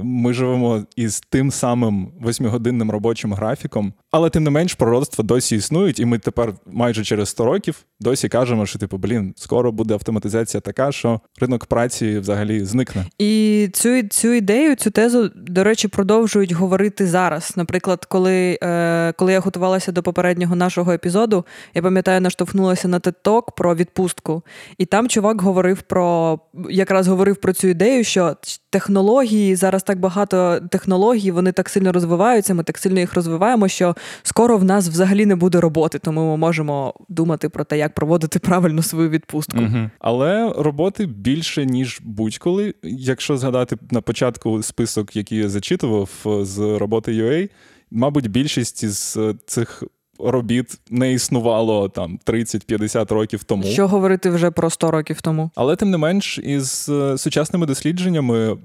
Ми 0.04 0.34
живемо 0.34 0.84
із 0.96 1.22
тим 1.30 1.52
самим 1.52 2.08
восьмигодинним 2.20 2.92
робочим 2.92 3.34
графіком, 3.34 3.94
але 4.12 4.30
тим 4.30 4.44
не 4.44 4.50
менш 4.50 4.74
пророцтва 4.74 5.24
досі 5.24 5.56
існують, 5.56 6.00
і 6.00 6.06
ми 6.06 6.20
тепер 6.20 6.54
майже 6.66 7.04
через 7.04 7.30
100 7.30 7.46
років 7.46 7.86
досі 8.00 8.30
кажемо, 8.30 8.66
що 8.66 8.80
типу, 8.80 8.98
блін, 8.98 9.34
скоро 9.36 9.72
буде 9.72 9.94
автоматизація 9.94 10.62
така, 10.62 10.92
що 10.92 11.22
ринок 11.42 11.66
праці 11.66 12.20
взагалі 12.20 12.66
зникне. 12.66 13.06
І 13.18 13.70
цю 13.74 14.04
цю 14.04 14.34
ідею, 14.34 14.76
цю 14.76 14.92
тезу, 14.92 15.32
до 15.36 15.64
речі, 15.64 15.88
продовжують 15.88 16.52
говорити 16.52 17.08
зараз. 17.08 17.54
Наприклад, 17.56 18.06
коли 18.06 18.60
е, 18.64 19.14
коли 19.18 19.34
я 19.34 19.40
готувалася 19.40 19.92
до 19.92 20.04
попереднього 20.04 20.56
нашого 20.56 20.92
епізоду, 20.92 21.46
я 21.74 21.82
пам'ятаю, 21.82 22.22
наштовхнулася 22.22 22.88
на 22.88 23.00
TED-Talk 23.00 23.44
про 23.58 23.76
відпустку, 23.76 24.44
і 24.78 24.86
там 24.86 25.10
чувак 25.10 25.42
говорив 25.42 25.82
про 25.82 26.40
якраз 26.70 27.08
говорив 27.08 27.36
про 27.36 27.54
цю 27.54 27.68
ідею, 27.68 28.04
що 28.04 28.36
технології 28.78 29.56
зараз 29.56 29.84
так 29.84 30.00
багато 30.00 30.60
технологій, 30.72 31.32
вони 31.32 31.52
так 31.52 31.70
сильно 31.70 31.92
розвиваються. 31.92 32.54
Ми 32.54 32.64
так 32.64 32.78
сильно 32.78 33.00
їх 33.00 33.14
розвиваємо, 33.14 33.68
що 33.68 33.96
скоро 34.24 34.58
в 34.58 34.64
нас 34.64 34.90
взагалі 34.90 35.26
не 35.26 35.36
буде 35.36 35.60
роботи, 35.60 36.00
тому 36.00 36.32
ми 36.32 36.38
можемо 36.38 36.94
думати 37.10 37.50
про 37.50 37.64
те, 37.64 37.78
як 37.78 37.94
проводити 37.94 38.40
правильно 38.40 38.82
свою 38.82 39.10
відпустку. 39.10 39.58
Угу. 39.60 39.90
Але 40.00 40.54
роботи 40.58 41.06
більше 41.06 41.66
ніж 41.66 42.00
будь-коли. 42.04 42.74
Якщо 42.84 43.38
згадати 43.38 43.78
на 43.92 44.02
початку 44.02 44.64
список, 44.64 45.16
який 45.16 45.38
я 45.38 45.50
зачитував 45.50 46.10
з 46.42 46.60
роботи 46.60 47.12
UA, 47.12 47.50
мабуть, 47.92 48.28
більшість 48.28 48.84
із 48.84 49.18
цих 49.46 49.84
робіт 50.20 50.80
не 50.90 51.14
існувало 51.14 51.90
там 51.90 52.20
30-50 52.26 53.14
років 53.14 53.44
тому. 53.44 53.64
Що 53.64 53.88
говорити 53.88 54.30
вже 54.30 54.52
про 54.52 54.70
100 54.70 54.92
років 54.92 55.22
тому? 55.22 55.52
Але 55.56 55.76
тим 55.76 55.90
не 55.90 55.98
менш, 55.98 56.38
із 56.38 56.90
е, 56.90 57.18
сучасними 57.18 57.66
дослідженнями 57.66 58.58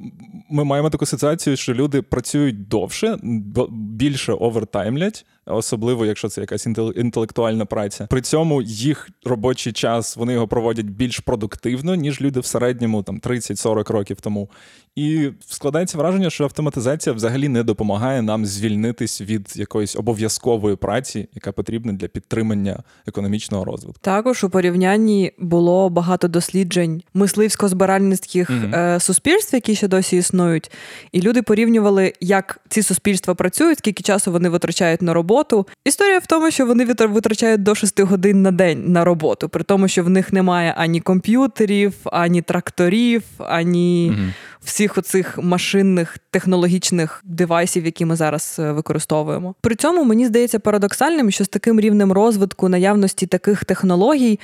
ми 0.50 0.64
маємо 0.64 0.90
таку 0.90 1.06
ситуацію, 1.06 1.56
що 1.56 1.74
люди 1.74 2.02
працюють 2.02 2.68
довше, 2.68 3.18
більше 3.70 4.32
овертаймлять 4.32 5.26
особливо 5.46 6.06
якщо 6.06 6.28
це 6.28 6.40
якась 6.40 6.66
інтелектуальна 6.96 7.64
праця. 7.64 8.06
При 8.10 8.20
цьому 8.20 8.62
їх 8.62 9.10
робочий 9.24 9.72
час 9.72 10.16
вони 10.16 10.32
його 10.32 10.48
проводять 10.48 10.86
більш 10.86 11.18
продуктивно, 11.18 11.94
ніж 11.94 12.20
люди 12.20 12.40
в 12.40 12.46
середньому 12.46 13.02
там 13.02 13.20
30-40 13.20 13.92
років 13.92 14.20
тому. 14.20 14.50
І 14.96 15.30
складається 15.48 15.98
враження, 15.98 16.30
що 16.30 16.44
автоматизація 16.44 17.14
взагалі 17.14 17.48
не 17.48 17.62
допомагає 17.62 18.22
нам 18.22 18.46
звільнитись 18.46 19.20
від 19.20 19.52
якоїсь 19.56 19.96
обов'язкової 19.96 20.76
праці, 20.76 21.28
яка 21.34 21.52
потрібна 21.52 21.92
для 21.92 22.08
підтримання 22.08 22.82
економічного 23.06 23.64
розвитку. 23.64 24.00
Також 24.00 24.44
у 24.44 24.50
порівнянні 24.50 25.32
було 25.38 25.90
багато 25.90 26.28
досліджень 26.28 27.02
мисливсько-збиральницьких 27.14 28.50
mm-hmm. 28.50 29.00
суспільств, 29.00 29.54
які 29.54 29.74
ще 29.74 29.88
досі 29.88 30.16
існують, 30.16 30.70
і 31.12 31.20
люди 31.20 31.42
порівнювали, 31.42 32.12
як 32.20 32.60
ці 32.68 32.82
суспільства 32.82 33.34
працюють, 33.34 33.78
скільки 33.78 34.02
часу 34.02 34.32
вони 34.32 34.48
витрачають 34.48 35.02
на 35.02 35.14
роботу. 35.14 35.66
Історія 35.84 36.18
в 36.18 36.26
тому, 36.26 36.50
що 36.50 36.66
вони 36.66 36.84
витрачають 36.84 37.62
до 37.62 37.74
6 37.74 38.00
годин 38.00 38.42
на 38.42 38.50
день 38.50 38.92
на 38.92 39.04
роботу, 39.04 39.48
при 39.48 39.64
тому, 39.64 39.88
що 39.88 40.04
в 40.04 40.08
них 40.08 40.32
немає 40.32 40.74
ані 40.76 41.00
комп'ютерів, 41.00 41.94
ані 42.04 42.42
тракторів, 42.42 43.22
ані 43.38 44.12
угу. 44.14 44.28
Всіх 44.82 44.98
оцих 44.98 45.38
машинних 45.38 46.18
технологічних 46.30 47.22
девайсів, 47.24 47.84
які 47.84 48.04
ми 48.04 48.16
зараз 48.16 48.56
е, 48.58 48.72
використовуємо. 48.72 49.54
При 49.60 49.74
цьому 49.74 50.04
мені 50.04 50.26
здається 50.26 50.58
парадоксальним, 50.58 51.30
що 51.30 51.44
з 51.44 51.48
таким 51.48 51.80
рівнем 51.80 52.12
розвитку 52.12 52.68
наявності 52.68 53.26
таких 53.26 53.64
технологій 53.64 54.38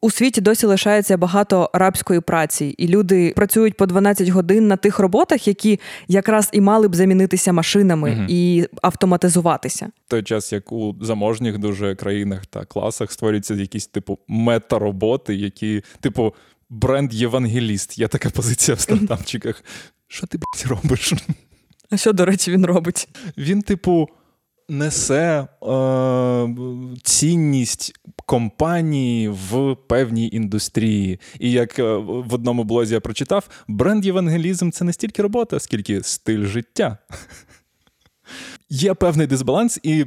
у 0.00 0.10
світі 0.10 0.40
досі 0.40 0.66
лишається 0.66 1.16
багато 1.16 1.70
рабської 1.72 2.20
праці, 2.20 2.64
і 2.66 2.88
люди 2.88 3.32
працюють 3.36 3.76
по 3.76 3.86
12 3.86 4.28
годин 4.28 4.68
на 4.68 4.76
тих 4.76 4.98
роботах, 4.98 5.48
які 5.48 5.80
якраз 6.08 6.50
і 6.52 6.60
мали 6.60 6.88
б 6.88 6.94
замінитися 6.94 7.52
машинами 7.52 8.12
угу. 8.12 8.24
і 8.28 8.66
автоматизуватися. 8.82 9.86
В 10.06 10.10
той 10.10 10.22
час, 10.22 10.52
як 10.52 10.72
у 10.72 10.96
заможніх 11.00 11.58
дуже 11.58 11.94
країнах 11.94 12.46
та 12.46 12.64
класах 12.64 13.12
створюються 13.12 13.54
якісь 13.54 13.86
типу 13.86 14.18
мета-роботи, 14.28 15.34
які, 15.34 15.82
типу, 16.00 16.34
бренд 16.70 17.14
Євангеліст. 17.14 17.98
Є 17.98 18.08
така 18.08 18.30
позиція 18.30 18.74
в 18.74 18.80
стартапчиках. 18.80 19.64
Що 20.08 20.26
ти 20.26 20.38
блядь, 20.38 20.66
робиш? 20.66 21.14
А 21.90 21.96
що, 21.96 22.12
до 22.12 22.24
речі, 22.24 22.50
він 22.52 22.66
робить? 22.66 23.08
Він, 23.38 23.62
типу, 23.62 24.08
несе 24.68 25.46
е, 25.62 26.48
цінність 27.02 27.92
компанії 28.26 29.28
в 29.28 29.76
певній 29.88 30.30
індустрії. 30.32 31.20
І 31.40 31.50
як 31.50 31.78
е, 31.78 31.96
в 31.96 32.34
одному 32.34 32.64
блозі 32.64 32.94
я 32.94 33.00
прочитав, 33.00 33.48
бренд 33.68 34.04
євангелізм 34.06 34.70
це 34.70 34.84
не 34.84 34.92
стільки 34.92 35.22
робота, 35.22 35.60
скільки 35.60 36.02
стиль 36.02 36.44
життя. 36.44 36.98
Є 38.70 38.94
певний 38.94 39.26
дисбаланс, 39.26 39.80
і 39.82 40.04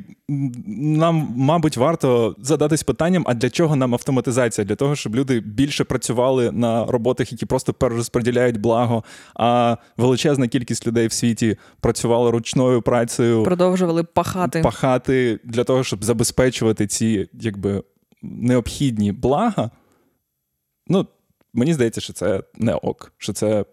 нам, 0.67 1.33
мабуть, 1.35 1.77
варто 1.77 2.35
задатись 2.39 2.83
питанням: 2.83 3.23
а 3.27 3.33
для 3.33 3.49
чого 3.49 3.75
нам 3.75 3.93
автоматизація? 3.93 4.65
Для 4.65 4.75
того, 4.75 4.95
щоб 4.95 5.15
люди 5.15 5.39
більше 5.39 5.83
працювали 5.83 6.51
на 6.51 6.85
роботах, 6.85 7.31
які 7.31 7.45
просто 7.45 7.73
перерозподіляють 7.73 8.57
благо, 8.57 9.03
а 9.35 9.77
величезна 9.97 10.47
кількість 10.47 10.87
людей 10.87 11.07
в 11.07 11.11
світі 11.13 11.57
працювала 11.79 12.31
ручною 12.31 12.81
працею, 12.81 13.43
продовжували 13.43 14.03
пахати 14.03 14.61
пахати 14.61 15.39
для 15.43 15.63
того, 15.63 15.83
щоб 15.83 16.03
забезпечувати 16.03 16.87
ці 16.87 17.29
якби 17.33 17.83
необхідні 18.21 19.11
блага. 19.11 19.71
Ну, 20.87 21.07
мені 21.53 21.73
здається, 21.73 22.01
що 22.01 22.13
це 22.13 22.43
не 22.55 22.73
ок, 22.73 23.13
що 23.17 23.33
це 23.33 23.65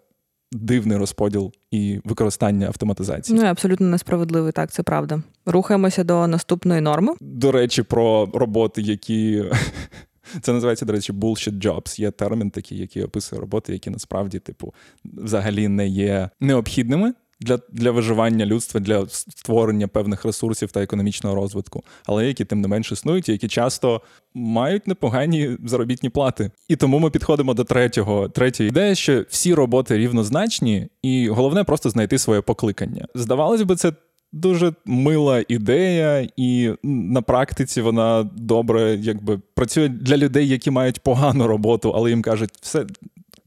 дивний 0.53 0.99
розподіл 0.99 1.53
і 1.71 2.01
використання 2.05 2.67
автоматизації. 2.67 3.39
Ну, 3.39 3.47
абсолютно 3.47 3.87
несправедливий, 3.87 4.53
так, 4.53 4.73
це 4.73 4.83
правда. 4.83 5.23
Рухаємося 5.47 6.05
до 6.05 6.27
наступної 6.27 6.81
норми. 6.81 7.15
До 7.21 7.53
речі, 7.53 7.83
про 7.83 8.29
роботи, 8.35 8.83
які. 8.83 9.45
Це 10.43 10.53
називається, 10.53 10.87
до 10.87 10.93
речі, 10.93 11.13
bullshit 11.13 11.59
jobs. 11.59 12.01
Є 12.01 12.11
термін 12.11 12.51
такий, 12.51 12.79
який 12.79 13.05
описує 13.05 13.41
роботи, 13.41 13.73
які 13.73 13.91
насправді, 13.91 14.39
типу, 14.39 14.75
взагалі 15.05 15.69
не 15.69 15.89
є 15.89 16.31
необхідними 16.41 17.15
для 17.41 17.59
для 17.73 17.91
виживання 17.91 18.47
людства, 18.47 18.81
для 18.81 19.07
створення 19.09 19.89
певних 19.89 20.25
ресурсів 20.25 20.73
та 20.73 20.83
економічного 20.83 21.37
розвитку, 21.37 21.85
але 22.07 22.27
які 22.27 22.45
тим 22.45 22.61
не 22.61 22.69
менш 22.69 22.93
існують, 22.93 23.29
які 23.29 23.49
часто 23.49 24.03
мають 24.35 24.87
непогані 24.87 25.57
заробітні 25.65 26.09
плати. 26.09 26.51
І 26.69 26.77
тому 26.77 26.99
ми 26.99 27.11
підходимо 27.11 27.55
до 27.55 27.65
третього 27.65 28.29
третьої 28.29 28.69
ідеї, 28.69 28.95
що 28.95 29.25
всі 29.29 29.55
роботи 29.55 29.99
рівнозначні, 29.99 30.89
і 31.03 31.29
головне 31.29 31.65
просто 31.65 31.91
знайти 31.91 32.19
своє 32.19 32.41
покликання. 32.41 33.07
Здавалось 33.15 33.63
би, 33.63 33.77
це. 33.77 33.93
Дуже 34.33 34.73
мила 34.85 35.45
ідея, 35.49 36.29
і 36.37 36.73
на 36.83 37.23
практиці 37.23 37.81
вона 37.81 38.31
добре 38.37 38.99
якби 39.01 39.41
працює 39.55 39.89
для 39.89 40.17
людей, 40.17 40.49
які 40.49 40.71
мають 40.71 41.01
погану 41.01 41.47
роботу, 41.47 41.93
але 41.97 42.11
їм 42.11 42.23
кажуть, 42.23 42.51
все 42.61 42.87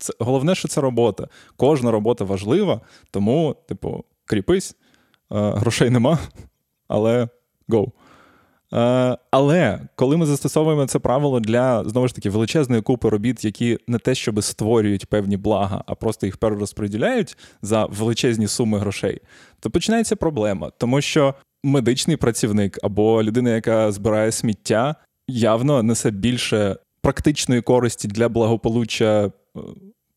це 0.02 0.14
головне, 0.20 0.56
що 0.56 0.68
це 0.68 0.82
робота. 0.82 1.28
Кожна 1.58 1.92
робота 1.92 2.26
важлива, 2.26 2.82
тому, 3.12 3.56
типу, 3.68 4.04
кріпись, 4.26 4.72
е, 4.72 4.76
грошей 5.30 5.90
нема, 5.90 6.20
але 6.88 7.28
go. 7.70 7.92
Е, 8.74 9.18
але 9.32 9.80
коли 9.96 10.18
ми 10.18 10.26
застосовуємо 10.26 10.88
це 10.88 11.00
правило 11.00 11.40
для 11.40 11.84
знову 11.84 12.08
ж 12.08 12.16
таки 12.16 12.30
величезної 12.30 12.82
купи 12.82 13.10
робіт, 13.10 13.46
які 13.46 13.78
не 13.88 13.98
те, 13.98 14.16
щоб 14.16 14.44
створюють 14.44 15.06
певні 15.06 15.38
блага, 15.38 15.84
а 15.88 15.96
просто 15.96 16.26
їх 16.26 16.38
перерозподіляють 16.38 17.38
за 17.62 17.86
величезні 17.86 18.48
суми 18.48 18.80
грошей, 18.80 19.22
то 19.60 19.70
починається 19.70 20.16
проблема, 20.16 20.72
тому 20.78 21.02
що 21.02 21.34
медичний 21.64 22.18
працівник 22.18 22.80
або 22.84 23.24
людина, 23.24 23.50
яка 23.50 23.92
збирає 23.92 24.32
сміття, 24.32 24.96
явно 25.28 25.84
несе 25.84 26.12
більше 26.12 26.76
практичної 27.02 27.62
користі 27.62 28.08
для 28.08 28.30
благополуччя 28.30 29.26
е, 29.26 29.32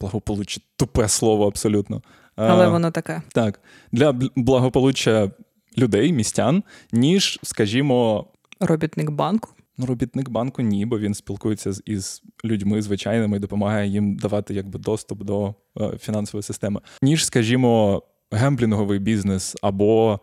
благополуччя 0.04 0.60
тупе 0.76 1.08
слово 1.08 1.46
абсолютно. 1.46 2.02
Але 2.36 2.68
воно 2.68 2.90
таке. 2.90 3.22
Так, 3.32 3.60
для 3.92 4.12
благополуччя 4.36 5.30
людей, 5.78 6.12
містян, 6.12 6.62
ніж, 6.92 7.38
скажімо, 7.42 8.26
робітник 8.60 9.10
банку. 9.10 9.50
Ну, 9.78 9.86
робітник 9.86 10.28
банку 10.28 10.62
ні, 10.62 10.86
бо 10.86 10.98
він 10.98 11.14
спілкується 11.14 11.72
з 11.72 11.82
із 11.86 12.22
людьми 12.44 12.82
звичайними 12.82 13.36
і 13.36 13.40
допомагає 13.40 13.88
їм 13.88 14.16
давати 14.16 14.54
якби 14.54 14.78
доступ 14.78 15.22
до 15.22 15.54
е, 15.80 15.98
фінансової 15.98 16.42
системи, 16.42 16.80
ніж, 17.02 17.26
скажімо, 17.26 18.02
гемблінговий 18.30 18.98
бізнес 18.98 19.56
або 19.62 20.20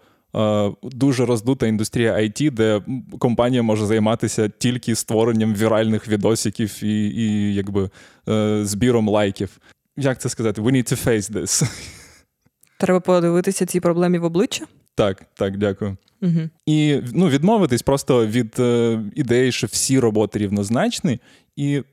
дуже 0.83 1.25
роздута 1.25 1.67
індустрія 1.67 2.13
IT, 2.13 2.51
де 2.51 2.81
компанія 3.19 3.63
може 3.63 3.85
займатися 3.85 4.49
тільки 4.57 4.95
створенням 4.95 5.55
віральних 5.55 6.07
відосиків 6.07 6.83
і 6.83 7.07
і 7.07 7.53
якби 7.53 7.89
е, 8.29 8.65
збіром 8.65 9.09
лайків. 9.09 9.57
Як 9.97 10.21
це 10.21 10.29
сказати? 10.29 10.61
We 10.61 10.71
need 10.71 10.93
to 10.93 11.07
face 11.07 11.31
this. 11.31 11.71
Треба 12.79 12.99
подивитися 12.99 13.65
цій 13.65 13.79
проблемі 13.79 14.17
в 14.17 14.23
обличчя? 14.23 14.65
Так, 14.95 15.25
так, 15.33 15.57
дякую. 15.57 15.97
Угу. 16.21 16.49
І 16.65 17.01
ну, 17.13 17.29
відмовитись 17.29 17.81
просто 17.81 18.27
від 18.27 18.55
е, 18.59 18.99
ідеї, 19.15 19.51
що 19.51 19.67
всі 19.67 19.99
роботи 19.99 20.39
рівнозначні, 20.39 21.19
і 21.55 21.83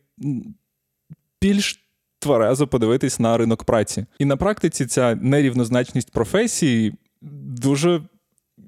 більш 1.43 1.85
тверезо 2.19 2.67
подивитись 2.67 3.21
на 3.21 3.37
ринок 3.37 3.65
праці. 3.65 4.07
І 4.19 4.25
на 4.25 4.37
практиці 4.37 4.87
ця 4.87 5.15
нерівнозначність 5.15 6.13
професії 6.13 6.95
дуже 7.23 8.03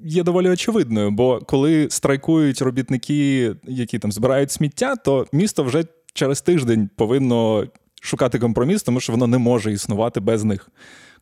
є 0.05 0.23
доволі 0.23 0.49
очевидною, 0.49 1.11
бо 1.11 1.41
коли 1.41 1.91
страйкують 1.91 2.63
робітники, 2.63 3.55
які 3.65 3.99
там 3.99 4.13
збирають 4.13 4.51
сміття, 4.51 4.97
то 4.97 5.27
місто 5.33 5.65
вже 5.65 5.85
через 6.15 6.43
тиждень 6.43 6.91
повинно 6.97 7.67
шукати 8.03 8.39
компроміс, 8.39 8.83
тому 8.83 9.01
що 9.01 9.13
воно 9.13 9.27
не 9.27 9.39
може 9.39 9.73
існувати 9.73 10.21
без 10.21 10.45
них. 10.45 10.69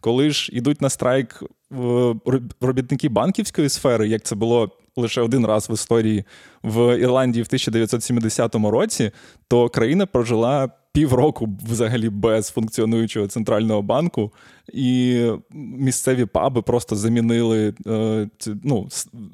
Коли 0.00 0.30
ж 0.30 0.50
йдуть 0.52 0.82
на 0.82 0.90
страйк 0.90 1.42
робітники 2.60 3.08
банківської 3.08 3.68
сфери, 3.68 4.08
як 4.08 4.22
це 4.22 4.34
було 4.34 4.70
лише 4.96 5.20
один 5.20 5.46
раз 5.46 5.70
в 5.70 5.72
історії 5.72 6.24
в 6.62 6.98
Ірландії 6.98 7.42
в 7.42 7.46
1970 7.46 8.54
році, 8.54 9.10
то 9.48 9.68
країна 9.68 10.06
прожила 10.06 10.68
півроку 10.92 11.48
взагалі 11.68 12.08
без 12.08 12.48
функціонуючого 12.48 13.26
центрального 13.26 13.82
банку, 13.82 14.32
і 14.72 15.24
місцеві 15.52 16.24
паби 16.24 16.62
просто 16.62 16.96
замінили, 16.96 17.74
е, 17.86 18.28
ну, 18.64 18.88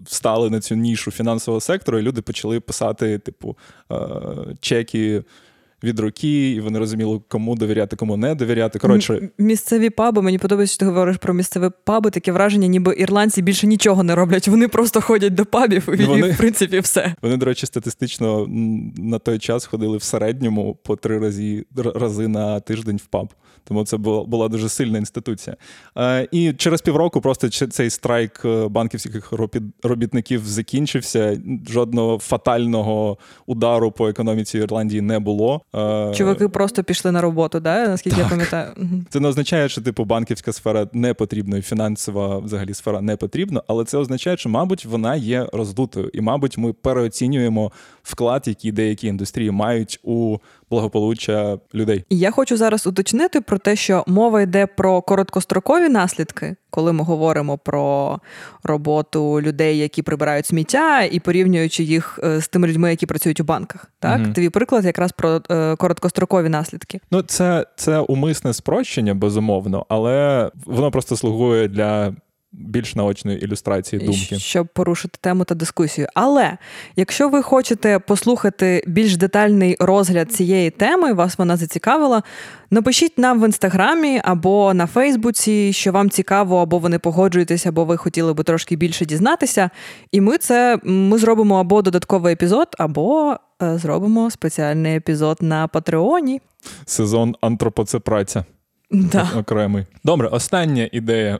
встали 0.05 0.51
на 0.51 0.61
цю 0.61 0.75
нішу 0.75 1.11
фінансового 1.11 1.61
сектору, 1.61 1.99
і 1.99 2.03
люди 2.03 2.23
почали 2.23 2.61
писати, 2.61 3.19
типу, 3.19 3.57
е, 3.93 3.97
чеки 4.61 5.25
від 5.85 5.99
руки, 5.99 6.51
і 6.51 6.61
вони 6.61 6.79
розуміли, 6.79 7.21
кому 7.29 7.57
довіряти, 7.57 7.97
кому 7.97 8.17
не 8.17 8.35
довіряти. 8.35 8.79
Коротше, 8.79 9.29
місцеві 9.39 9.91
паби. 9.91 10.23
Мені 10.23 10.39
подобається, 10.39 10.75
що 10.75 10.81
ти 10.81 10.87
говориш 10.87 11.17
про 11.17 11.35
місцеві 11.35 11.71
паби. 11.85 12.11
Таке 12.11 12.33
враження, 12.33 12.67
ніби 12.67 12.95
ірландці 12.99 13.43
більше 13.43 13.67
нічого 13.67 14.03
не 14.03 14.15
роблять. 14.15 14.49
Вони 14.49 14.69
просто 14.69 15.01
ходять 15.01 15.35
до 15.35 15.45
пабів 15.45 15.89
і 16.01 16.05
вони, 16.05 16.31
в 16.31 16.37
принципі 16.37 16.81
все. 16.81 17.15
Вони, 17.23 17.37
до 17.37 17.47
речі, 17.47 17.67
статистично 17.67 18.47
на 18.97 19.19
той 19.19 19.39
час 19.39 19.67
ходили 19.67 19.97
в 19.97 20.03
середньому 20.03 20.75
по 20.83 20.97
три 20.97 21.19
рази 21.19 21.65
рази 21.95 22.29
на 22.29 22.61
тиждень 22.61 22.97
в 22.97 23.07
паб. 23.07 23.29
Тому 23.65 23.85
це 23.85 23.97
була 23.97 24.25
була 24.25 24.49
дуже 24.49 24.69
сильна 24.69 24.99
інституція. 24.99 25.57
Е, 25.99 26.29
І 26.33 26.53
через 26.53 26.83
півроку 26.83 27.21
просто 27.21 27.49
цей 27.49 27.91
страйк 27.91 28.43
е, 28.45 28.69
банківських 28.69 29.33
робітників 29.83 30.47
закінчився. 30.47 31.41
Жодного 31.69 32.19
фатального 32.19 33.19
удару 33.47 33.91
по 33.91 34.09
економіці 34.09 34.59
Ірландії 34.59 35.01
не 35.01 35.19
було. 35.19 35.63
Чуваки 36.15 36.49
просто 36.49 36.85
пішли 36.85 37.13
на 37.13 37.21
роботу, 37.21 37.61
да? 37.61 37.89
наскільки 37.89 38.17
так. 38.17 38.25
я 38.25 38.31
пам'ятаю. 38.31 38.73
Це 39.11 39.21
не 39.21 39.29
означає, 39.29 39.69
що 39.69 39.81
типу 39.81 40.05
банківська 40.05 40.53
сфера 40.53 40.89
не 40.93 41.15
потрібна, 41.15 41.57
і 41.57 41.63
фінансова 41.63 42.39
взагалі 42.39 42.75
сфера 42.75 43.01
не 43.01 43.17
потрібна, 43.17 43.63
але 43.67 43.85
це 43.85 43.99
означає, 43.99 44.37
що, 44.37 44.49
мабуть, 44.49 44.85
вона 44.85 45.17
є 45.17 45.49
роздутою, 45.53 46.11
і, 46.13 46.21
мабуть, 46.21 46.59
ми 46.59 46.73
переоцінюємо 46.73 47.73
вклад, 48.03 48.43
який 48.47 48.73
деякі 48.73 49.07
індустрії 49.07 49.51
мають 49.51 50.01
у 50.03 50.39
благополуччя 50.71 51.59
людей. 51.75 52.05
І 52.09 52.19
я 52.19 52.31
хочу 52.31 52.57
зараз 52.57 52.87
уточнити 52.87 53.41
про 53.41 53.59
те, 53.59 53.77
що 53.77 54.05
мова 54.07 54.43
йде 54.43 54.67
про 54.67 55.03
короткострокові 55.03 55.89
наслідки, 55.89 56.57
коли 56.71 56.93
ми 56.93 57.05
говоримо 57.05 57.59
про 57.59 58.19
роботу 58.63 59.41
людей, 59.41 59.79
які 59.79 60.03
прибирають 60.03 60.47
сміття, 60.47 61.03
і 61.03 61.21
порівнюючи 61.21 61.85
їх 61.85 62.21
е, 62.25 62.41
з 62.41 62.49
тими 62.49 62.69
людьми, 62.69 62.91
які 62.91 63.07
працюють 63.07 63.41
у 63.41 63.45
банках. 63.45 63.91
Так, 64.01 64.21
угу. 64.21 64.33
твій 64.33 64.49
приклад 64.49 64.85
якраз 64.85 65.13
про 65.13 65.41
е, 65.51 65.77
короткострокові 65.77 66.49
наслідки. 66.49 67.01
Ну, 67.11 67.23
це, 67.23 67.67
це 67.77 67.99
умисне 67.99 68.53
спрощення, 68.55 69.15
безумовно, 69.15 69.87
але 69.89 70.51
воно 70.67 70.91
просто 70.91 71.17
слугує 71.17 71.69
для 71.69 72.15
більш 72.59 72.95
наочної 72.95 73.45
ілюстрації 73.45 74.07
думки, 74.07 74.39
щоб 74.39 74.69
порушити 74.69 75.19
тему 75.21 75.45
та 75.45 75.55
дискусію. 75.55 76.09
Але 76.15 76.57
якщо 76.97 77.29
ви 77.29 77.43
хочете 77.43 77.99
послухати 77.99 78.85
більш 78.87 79.17
детальний 79.17 79.77
розгляд 79.81 80.33
цієї 80.33 80.71
теми, 80.71 81.13
вас 81.13 81.39
вона 81.39 81.57
зацікавила. 81.57 82.23
Напишіть 82.71 83.19
нам 83.19 83.43
в 83.43 83.45
інстаграмі 83.45 84.21
або 84.25 84.75
на 84.75 84.87
Фейсбуці, 84.87 85.73
що 85.73 85.93
вам 85.93 86.11
цікаво, 86.11 86.59
або 86.59 86.79
ви 86.79 86.89
не 86.89 86.99
погоджуєтеся, 86.99 87.69
або 87.69 87.85
ви 87.85 87.97
хотіли 87.97 88.35
би 88.35 88.45
трошки 88.45 88.77
більше 88.77 89.05
дізнатися. 89.05 89.71
І 90.13 90.21
ми 90.21 90.39
це 90.39 90.79
ми 90.85 91.19
зробимо 91.19 91.61
або 91.61 91.83
додатковий 91.83 92.33
епізод, 92.33 92.69
або 92.79 93.37
е, 93.63 93.79
зробимо 93.79 94.31
спеціальний 94.31 94.97
епізод 94.97 95.39
на 95.41 95.69
Патреоні. 95.69 96.41
Сезон 96.87 97.37
антропоцепраця. 97.41 98.45
Да. 98.91 99.31
Окремий. 99.37 99.85
Добре, 100.05 100.29
остання 100.29 100.89
ідея 100.93 101.39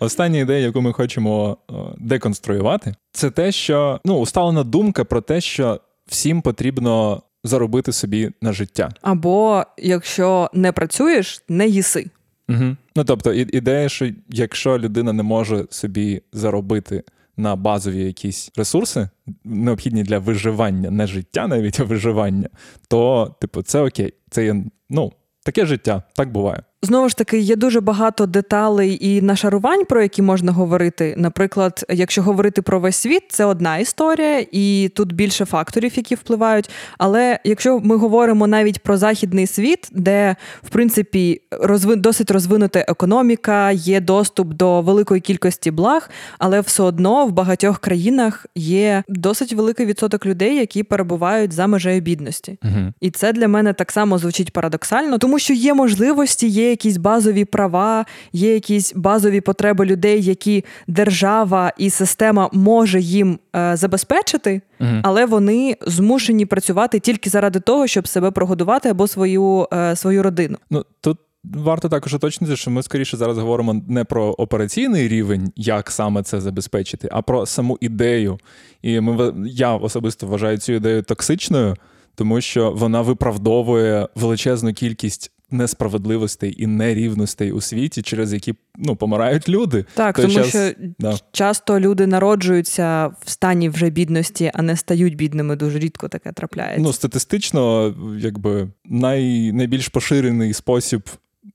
Остання 0.00 0.40
ідея, 0.40 0.58
яку 0.58 0.80
ми 0.80 0.92
хочемо 0.92 1.56
е, 1.70 1.74
деконструювати, 1.98 2.94
це 3.12 3.30
те, 3.30 3.52
що 3.52 4.00
ну, 4.04 4.18
усталена 4.18 4.64
думка 4.64 5.04
про 5.04 5.20
те, 5.20 5.40
що 5.40 5.80
всім 6.06 6.42
потрібно 6.42 7.22
заробити 7.44 7.92
собі 7.92 8.30
на 8.42 8.52
життя. 8.52 8.88
Або 9.02 9.62
якщо 9.78 10.50
не 10.54 10.72
працюєш, 10.72 11.42
не 11.48 11.68
їси. 11.68 12.10
Угу. 12.48 12.76
Ну 12.96 13.04
тобто, 13.04 13.32
ідея, 13.32 13.88
що 13.88 14.10
якщо 14.28 14.78
людина 14.78 15.12
не 15.12 15.22
може 15.22 15.66
собі 15.70 16.22
заробити 16.32 17.02
на 17.36 17.56
базові 17.56 18.04
якісь 18.04 18.50
ресурси, 18.56 19.08
необхідні 19.44 20.02
для 20.02 20.18
виживання, 20.18 20.90
не 20.90 21.06
життя, 21.06 21.46
навіть 21.46 21.80
а 21.80 21.84
виживання, 21.84 22.48
то, 22.88 23.34
типу, 23.40 23.62
це 23.62 23.80
окей, 23.80 24.14
це 24.30 24.44
є 24.44 24.64
ну, 24.90 25.12
таке 25.44 25.66
життя, 25.66 26.02
так 26.14 26.32
буває. 26.32 26.62
Знову 26.84 27.08
ж 27.08 27.16
таки, 27.16 27.38
є 27.38 27.56
дуже 27.56 27.80
багато 27.80 28.26
деталей 28.26 28.98
і 29.00 29.22
нашарувань, 29.22 29.84
про 29.84 30.02
які 30.02 30.22
можна 30.22 30.52
говорити. 30.52 31.14
Наприклад, 31.18 31.84
якщо 31.88 32.22
говорити 32.22 32.62
про 32.62 32.80
весь 32.80 32.96
світ, 32.96 33.22
це 33.28 33.44
одна 33.44 33.78
історія, 33.78 34.46
і 34.52 34.90
тут 34.94 35.12
більше 35.12 35.44
факторів, 35.44 35.92
які 35.96 36.14
впливають. 36.14 36.70
Але 36.98 37.38
якщо 37.44 37.80
ми 37.84 37.96
говоримо 37.96 38.46
навіть 38.46 38.78
про 38.78 38.96
західний 38.96 39.46
світ, 39.46 39.88
де 39.92 40.36
в 40.62 40.68
принципі 40.68 41.40
розви... 41.50 41.96
досить 41.96 42.30
розвинута 42.30 42.84
економіка, 42.88 43.70
є 43.70 44.00
доступ 44.00 44.48
до 44.48 44.80
великої 44.80 45.20
кількості 45.20 45.70
благ, 45.70 46.10
але 46.38 46.60
все 46.60 46.82
одно 46.82 47.26
в 47.26 47.32
багатьох 47.32 47.78
країнах 47.78 48.46
є 48.54 49.02
досить 49.08 49.52
великий 49.52 49.86
відсоток 49.86 50.26
людей, 50.26 50.56
які 50.56 50.82
перебувають 50.82 51.52
за 51.52 51.66
межею 51.66 52.00
бідності. 52.00 52.58
Угу. 52.64 52.92
І 53.00 53.10
це 53.10 53.32
для 53.32 53.48
мене 53.48 53.72
так 53.72 53.92
само 53.92 54.18
звучить 54.18 54.52
парадоксально, 54.52 55.18
тому 55.18 55.38
що 55.38 55.52
є 55.52 55.74
можливості, 55.74 56.46
є 56.46 56.70
якісь 56.74 56.96
базові 56.96 57.44
права, 57.44 58.06
є 58.32 58.54
якісь 58.54 58.92
базові 58.94 59.40
потреби 59.40 59.84
людей, 59.84 60.22
які 60.22 60.64
держава 60.88 61.72
і 61.78 61.90
система 61.90 62.50
може 62.52 63.00
їм 63.00 63.38
е, 63.56 63.76
забезпечити, 63.76 64.60
угу. 64.80 64.90
але 65.02 65.26
вони 65.26 65.76
змушені 65.86 66.46
працювати 66.46 66.98
тільки 67.00 67.30
заради 67.30 67.60
того, 67.60 67.86
щоб 67.86 68.08
себе 68.08 68.30
прогодувати 68.30 68.88
або 68.88 69.08
свою, 69.08 69.68
е, 69.72 69.96
свою 69.96 70.22
родину. 70.22 70.56
Ну 70.70 70.84
тут. 71.00 71.18
Варто 71.54 71.88
також 71.88 72.14
уточнити, 72.14 72.56
що 72.56 72.70
ми 72.70 72.82
скоріше 72.82 73.16
зараз 73.16 73.38
говоримо 73.38 73.82
не 73.88 74.04
про 74.04 74.24
операційний 74.26 75.08
рівень, 75.08 75.52
як 75.56 75.90
саме 75.90 76.22
це 76.22 76.40
забезпечити, 76.40 77.08
а 77.12 77.22
про 77.22 77.46
саму 77.46 77.78
ідею. 77.80 78.38
І 78.82 79.00
ми 79.00 79.34
я 79.46 79.74
особисто 79.74 80.26
вважаю 80.26 80.58
цю 80.58 80.72
ідею 80.72 81.02
токсичною, 81.02 81.76
тому 82.14 82.40
що 82.40 82.70
вона 82.70 83.02
виправдовує 83.02 84.08
величезну 84.14 84.72
кількість 84.72 85.33
несправедливостей 85.54 86.54
і 86.58 86.66
нерівностей 86.66 87.52
у 87.52 87.60
світі, 87.60 88.02
через 88.02 88.32
які 88.32 88.54
ну, 88.76 88.96
помирають 88.96 89.48
люди. 89.48 89.84
Так, 89.94 90.16
тому 90.16 90.34
час... 90.34 90.48
що 90.48 90.70
да. 90.98 91.16
часто 91.32 91.80
люди 91.80 92.06
народжуються 92.06 93.06
в 93.06 93.30
стані 93.30 93.68
вже 93.68 93.90
бідності, 93.90 94.50
а 94.54 94.62
не 94.62 94.76
стають 94.76 95.16
бідними. 95.16 95.56
Дуже 95.56 95.78
рідко 95.78 96.08
таке 96.08 96.32
трапляється. 96.32 96.82
Ну, 96.82 96.92
статистично, 96.92 97.94
якби 98.18 98.68
най... 98.84 99.52
найбільш 99.52 99.88
поширений 99.88 100.52
спосіб. 100.52 101.02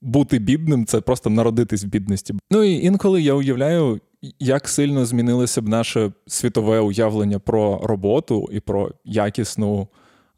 Бути 0.02 0.38
бідним 0.38 0.86
це 0.86 1.00
просто 1.00 1.30
народитись 1.30 1.84
в 1.84 1.86
бідності. 1.86 2.34
Ну 2.50 2.62
і 2.62 2.72
інколи 2.72 3.22
я 3.22 3.34
уявляю, 3.34 4.00
як 4.38 4.68
сильно 4.68 5.06
змінилося 5.06 5.62
б 5.62 5.68
наше 5.68 6.12
світове 6.26 6.80
уявлення 6.80 7.38
про 7.38 7.80
роботу 7.82 8.48
і 8.52 8.60
про 8.60 8.90
якісну 9.04 9.88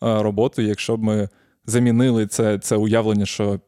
е, 0.02 0.22
роботу, 0.22 0.62
якщо 0.62 0.96
б 0.96 1.02
ми 1.02 1.28
замінили 1.66 2.26
це 2.26 2.58
це 2.58 2.76
уявлення, 2.76 3.26
що 3.26 3.60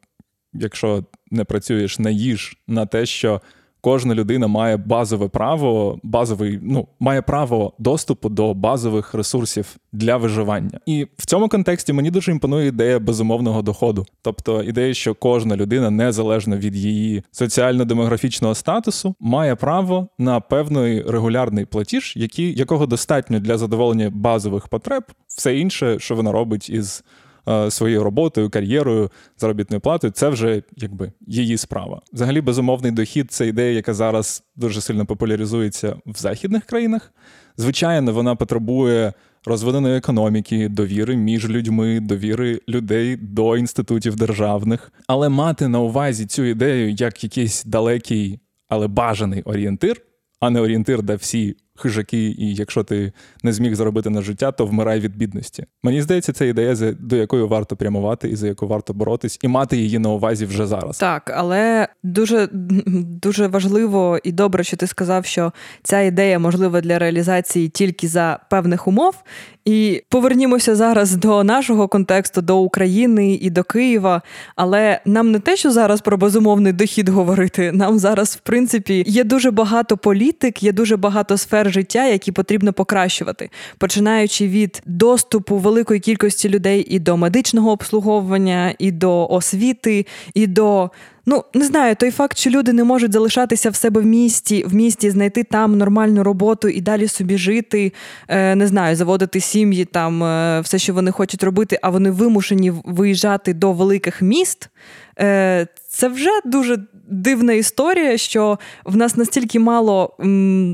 якщо 0.52 1.04
не 1.30 1.44
працюєш, 1.44 1.98
не 1.98 2.12
їж 2.12 2.56
на 2.66 2.86
те, 2.86 3.06
що 3.06 3.40
кожна 3.84 4.14
людина 4.14 4.46
має 4.46 4.76
базове 4.76 5.28
право, 5.28 5.98
базовий, 6.02 6.58
ну, 6.62 6.88
має 7.00 7.22
право 7.22 7.72
доступу 7.78 8.28
до 8.28 8.54
базових 8.54 9.14
ресурсів 9.14 9.76
для 9.92 10.16
виживання. 10.16 10.80
І 10.86 11.06
в 11.18 11.26
цьому 11.26 11.48
контексті 11.48 11.92
мені 11.92 12.10
дуже 12.10 12.32
імпонує 12.32 12.68
ідея 12.68 12.98
безумовного 12.98 13.62
доходу, 13.62 14.06
тобто 14.22 14.62
ідея, 14.62 14.94
що 14.94 15.14
кожна 15.14 15.56
людина, 15.56 15.90
незалежно 15.90 16.56
від 16.56 16.76
її 16.76 17.22
соціально-демографічного 17.30 18.54
статусу, 18.54 19.14
має 19.20 19.54
право 19.54 20.08
на 20.18 20.40
певний 20.40 21.02
регулярний 21.02 21.64
платіж, 21.64 22.14
який, 22.16 22.54
якого 22.54 22.86
достатньо 22.86 23.40
для 23.40 23.58
задоволення 23.58 24.10
базових 24.14 24.68
потреб, 24.68 25.04
все 25.26 25.56
інше, 25.56 25.98
що 25.98 26.14
вона 26.14 26.32
робить 26.32 26.70
із. 26.70 27.04
Е, 27.48 27.70
своєю 27.70 28.04
роботою, 28.04 28.50
кар'єрою, 28.50 29.10
заробітною 29.38 29.80
платою, 29.80 30.12
це 30.12 30.28
вже 30.28 30.62
якби 30.76 31.12
її 31.26 31.56
справа. 31.56 32.00
Взагалі, 32.12 32.40
безумовний 32.40 32.92
дохід 32.92 33.32
це 33.32 33.48
ідея, 33.48 33.72
яка 33.72 33.94
зараз 33.94 34.42
дуже 34.56 34.80
сильно 34.80 35.06
популяризується 35.06 35.96
в 36.06 36.16
західних 36.18 36.64
країнах. 36.64 37.12
Звичайно, 37.56 38.12
вона 38.12 38.34
потребує 38.34 39.12
розвиненої 39.46 39.96
економіки, 39.96 40.68
довіри 40.68 41.16
між 41.16 41.48
людьми, 41.48 42.00
довіри 42.00 42.60
людей 42.68 43.16
до 43.16 43.56
інститутів 43.56 44.16
державних. 44.16 44.92
Але 45.06 45.28
мати 45.28 45.68
на 45.68 45.80
увазі 45.80 46.26
цю 46.26 46.44
ідею 46.44 46.90
як 46.90 47.24
якийсь 47.24 47.64
далекий, 47.64 48.38
але 48.68 48.86
бажаний 48.86 49.42
орієнтир, 49.42 49.96
а 50.40 50.50
не 50.50 50.60
орієнтир, 50.60 51.02
де 51.02 51.14
всі 51.16 51.56
хижаки, 51.76 52.34
і 52.38 52.54
якщо 52.54 52.82
ти 52.82 53.12
не 53.42 53.52
зміг 53.52 53.74
заробити 53.74 54.10
на 54.10 54.22
життя, 54.22 54.52
то 54.52 54.66
вмирай 54.66 55.00
від 55.00 55.16
бідності. 55.16 55.64
Мені 55.82 56.02
здається, 56.02 56.32
це 56.32 56.48
ідея, 56.48 56.94
до 57.00 57.16
якої 57.16 57.44
варто 57.44 57.76
прямувати 57.76 58.28
і 58.28 58.36
за 58.36 58.46
яку 58.46 58.66
варто 58.66 58.94
боротись, 58.94 59.38
і 59.42 59.48
мати 59.48 59.76
її 59.76 59.98
на 59.98 60.08
увазі 60.08 60.46
вже 60.46 60.66
зараз. 60.66 60.98
Так, 60.98 61.32
але 61.34 61.88
дуже 62.02 62.48
дуже 62.52 63.46
важливо 63.46 64.18
і 64.24 64.32
добре, 64.32 64.64
що 64.64 64.76
ти 64.76 64.86
сказав, 64.86 65.24
що 65.24 65.52
ця 65.82 66.00
ідея 66.00 66.38
можлива 66.38 66.80
для 66.80 66.98
реалізації 66.98 67.68
тільки 67.68 68.08
за 68.08 68.40
певних 68.50 68.88
умов. 68.88 69.14
І 69.64 70.02
повернімося 70.08 70.74
зараз 70.74 71.16
до 71.16 71.44
нашого 71.44 71.88
контексту, 71.88 72.42
до 72.42 72.58
України 72.58 73.34
і 73.34 73.50
до 73.50 73.64
Києва. 73.64 74.22
Але 74.56 75.00
нам 75.04 75.32
не 75.32 75.38
те, 75.38 75.56
що 75.56 75.70
зараз 75.70 76.00
про 76.00 76.16
безумовний 76.16 76.72
дохід 76.72 77.08
говорити. 77.08 77.72
Нам 77.72 77.98
зараз, 77.98 78.36
в 78.36 78.38
принципі, 78.38 79.04
є 79.06 79.24
дуже 79.24 79.50
багато 79.50 79.96
політик, 79.96 80.62
є 80.62 80.72
дуже 80.72 80.96
багато 80.96 81.36
сфер 81.36 81.72
життя, 81.72 82.04
які 82.04 82.32
потрібно 82.32 82.72
покращувати, 82.72 83.50
починаючи 83.78 84.48
від 84.48 84.82
доступу 84.86 85.56
великої 85.56 86.00
кількості 86.00 86.48
людей 86.48 86.86
і 86.88 86.98
до 86.98 87.16
медичного 87.16 87.70
обслуговування, 87.70 88.74
і 88.78 88.90
до 88.90 89.28
освіти, 89.28 90.06
і 90.34 90.46
до 90.46 90.90
Ну, 91.26 91.44
не 91.54 91.64
знаю, 91.64 91.96
той 91.96 92.10
факт, 92.10 92.38
що 92.38 92.50
люди 92.50 92.72
не 92.72 92.84
можуть 92.84 93.12
залишатися 93.12 93.70
в 93.70 93.76
себе 93.76 94.00
в 94.00 94.06
місті, 94.06 94.64
в 94.64 94.74
місті, 94.74 95.10
знайти 95.10 95.42
там 95.42 95.78
нормальну 95.78 96.22
роботу 96.22 96.68
і 96.68 96.80
далі 96.80 97.08
собі 97.08 97.38
жити, 97.38 97.92
е, 98.28 98.54
не 98.54 98.66
знаю, 98.66 98.96
заводити 98.96 99.40
сім'ї, 99.40 99.84
там 99.84 100.24
е, 100.24 100.60
все, 100.60 100.78
що 100.78 100.94
вони 100.94 101.10
хочуть 101.10 101.42
робити, 101.42 101.78
а 101.82 101.90
вони 101.90 102.10
вимушені 102.10 102.72
виїжджати 102.84 103.54
до 103.54 103.72
великих 103.72 104.22
міст. 104.22 104.68
Це 105.94 106.08
вже 106.08 106.30
дуже 106.44 106.78
дивна 107.08 107.52
історія, 107.52 108.16
що 108.16 108.58
в 108.84 108.96
нас 108.96 109.16
настільки 109.16 109.58
мало 109.58 110.16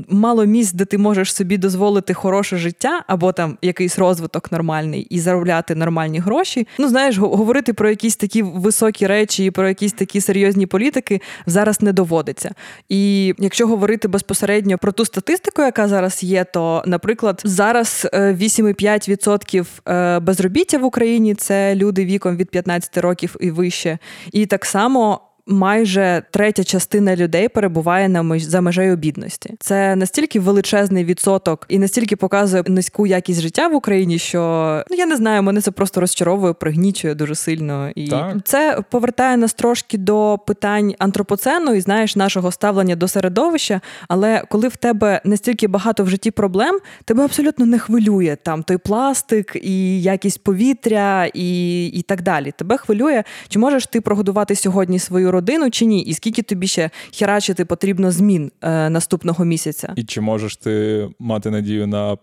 мало 0.09 0.45
місць, 0.45 0.73
де 0.73 0.85
ти 0.85 0.97
можеш 0.97 1.33
собі 1.33 1.57
дозволити 1.57 2.13
хороше 2.13 2.57
життя, 2.57 3.03
або 3.07 3.31
там 3.31 3.57
якийсь 3.61 3.99
розвиток 3.99 4.51
нормальний 4.51 5.01
і 5.01 5.19
заробляти 5.19 5.75
нормальні 5.75 6.19
гроші. 6.19 6.67
Ну, 6.79 6.87
знаєш, 6.87 7.17
говорити 7.17 7.73
про 7.73 7.89
якісь 7.89 8.15
такі 8.15 8.41
високі 8.41 9.07
речі 9.07 9.45
і 9.45 9.51
про 9.51 9.67
якісь 9.67 9.93
такі 9.93 10.21
серйозні 10.21 10.65
політики 10.65 11.21
зараз 11.45 11.81
не 11.81 11.93
доводиться. 11.93 12.51
І 12.89 13.33
якщо 13.37 13.67
говорити 13.67 14.07
безпосередньо 14.07 14.77
про 14.77 14.91
ту 14.91 15.05
статистику, 15.05 15.61
яка 15.61 15.87
зараз 15.87 16.23
є, 16.23 16.43
то, 16.43 16.83
наприклад, 16.85 17.41
зараз 17.45 18.07
8,5% 18.13 19.65
е, 19.85 19.93
е, 19.93 20.19
безробіття 20.19 20.77
в 20.77 20.83
Україні 20.83 21.35
це 21.35 21.75
люди 21.75 22.05
віком 22.05 22.37
від 22.37 22.49
15 22.49 22.97
років 22.97 23.35
і 23.39 23.51
вище. 23.51 23.97
І 24.31 24.45
так 24.45 24.65
само 24.65 25.10
майже 25.45 26.23
третя 26.31 26.63
частина 26.63 27.15
людей 27.15 27.49
перебуває 27.49 28.09
на 28.09 28.23
меж 28.23 28.43
за 28.43 28.61
межею 28.61 28.95
бідності. 28.95 29.55
Це 29.59 29.95
настільки 29.95 30.39
величезний 30.39 31.05
відсоток 31.05 31.65
і 31.69 31.79
настільки 31.79 32.15
показує 32.15 32.63
низьку 32.67 33.07
якість 33.07 33.41
життя 33.41 33.67
в 33.67 33.75
Україні, 33.75 34.19
що 34.19 34.83
ну 34.89 34.97
я 34.97 35.05
не 35.05 35.15
знаю, 35.15 35.43
мене 35.43 35.61
це 35.61 35.71
просто 35.71 36.01
розчаровує, 36.01 36.53
пригнічує 36.53 37.15
дуже 37.15 37.35
сильно. 37.35 37.89
І 37.95 38.07
так. 38.07 38.37
це 38.43 38.83
повертає 38.89 39.37
нас 39.37 39.53
трошки 39.53 39.97
до 39.97 40.39
питань 40.47 40.95
антропоцену 40.99 41.73
і 41.73 41.81
знаєш 41.81 42.15
нашого 42.15 42.51
ставлення 42.51 42.95
до 42.95 43.07
середовища. 43.07 43.81
Але 44.07 44.43
коли 44.49 44.67
в 44.67 44.75
тебе 44.75 45.21
настільки 45.25 45.67
багато 45.67 46.03
в 46.03 46.09
житті 46.09 46.31
проблем, 46.31 46.79
тебе 47.05 47.23
абсолютно 47.23 47.65
не 47.65 47.79
хвилює 47.79 48.37
там 48.43 48.63
той 48.63 48.77
пластик 48.77 49.57
і 49.61 50.01
якість 50.01 50.43
повітря, 50.43 51.29
і, 51.33 51.85
і 51.87 52.01
так 52.01 52.21
далі. 52.21 52.53
Тебе 52.57 52.77
хвилює, 52.77 53.23
чи 53.47 53.59
можеш 53.59 53.85
ти 53.85 54.01
прогодувати 54.01 54.55
сьогодні 54.55 54.99
свою 54.99 55.30
родину 55.31 55.69
чи 55.69 55.85
ні? 55.85 56.01
І 56.01 56.13
скільки 56.13 56.41
тобі 56.41 56.67
ще 56.67 56.89
херачити 57.13 57.65
потрібно 57.65 58.11
змін 58.11 58.51
е, 58.61 58.89
наступного 58.89 59.45
місяця? 59.45 59.93
І 59.95 60.03
чи 60.03 60.21
можеш 60.21 60.55
ти 60.55 61.07
мати 61.19 61.49
надію 61.49 61.87
на 61.87 62.17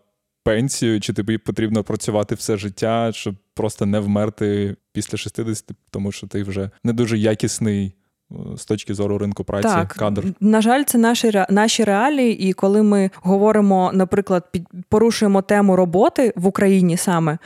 пенсію, 0.44 1.00
чи 1.00 1.12
тобі 1.12 1.38
потрібно 1.38 1.84
працювати 1.84 2.34
все 2.34 2.56
життя, 2.56 3.10
щоб 3.14 3.34
просто 3.54 3.86
не 3.86 4.00
вмерти 4.00 4.76
після 4.92 5.18
60, 5.18 5.70
тому 5.90 6.12
що 6.12 6.26
ти 6.26 6.42
вже 6.42 6.70
не 6.84 6.92
дуже 6.92 7.18
якісний. 7.18 7.94
Е, 8.32 8.56
з 8.56 8.64
точки 8.64 8.94
зору 8.94 9.18
ринку 9.18 9.44
праці, 9.44 9.68
так, 9.68 9.88
кадр 9.88 10.24
на 10.40 10.60
жаль, 10.60 10.82
це 10.84 10.98
наші 10.98 11.44
наші 11.50 11.84
реалії. 11.84 12.48
І 12.48 12.52
коли 12.52 12.82
ми 12.82 13.10
говоримо, 13.14 13.90
наприклад, 13.94 14.44
під 14.52 14.68
порушуємо 14.88 15.42
тему 15.42 15.76
роботи 15.76 16.32
в 16.36 16.46
Україні 16.46 16.96
саме, 16.96 17.38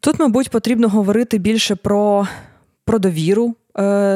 тут, 0.00 0.18
мабуть, 0.20 0.50
потрібно 0.50 0.88
говорити 0.88 1.38
більше 1.38 1.74
про, 1.74 2.28
про 2.84 2.98
довіру, 2.98 3.54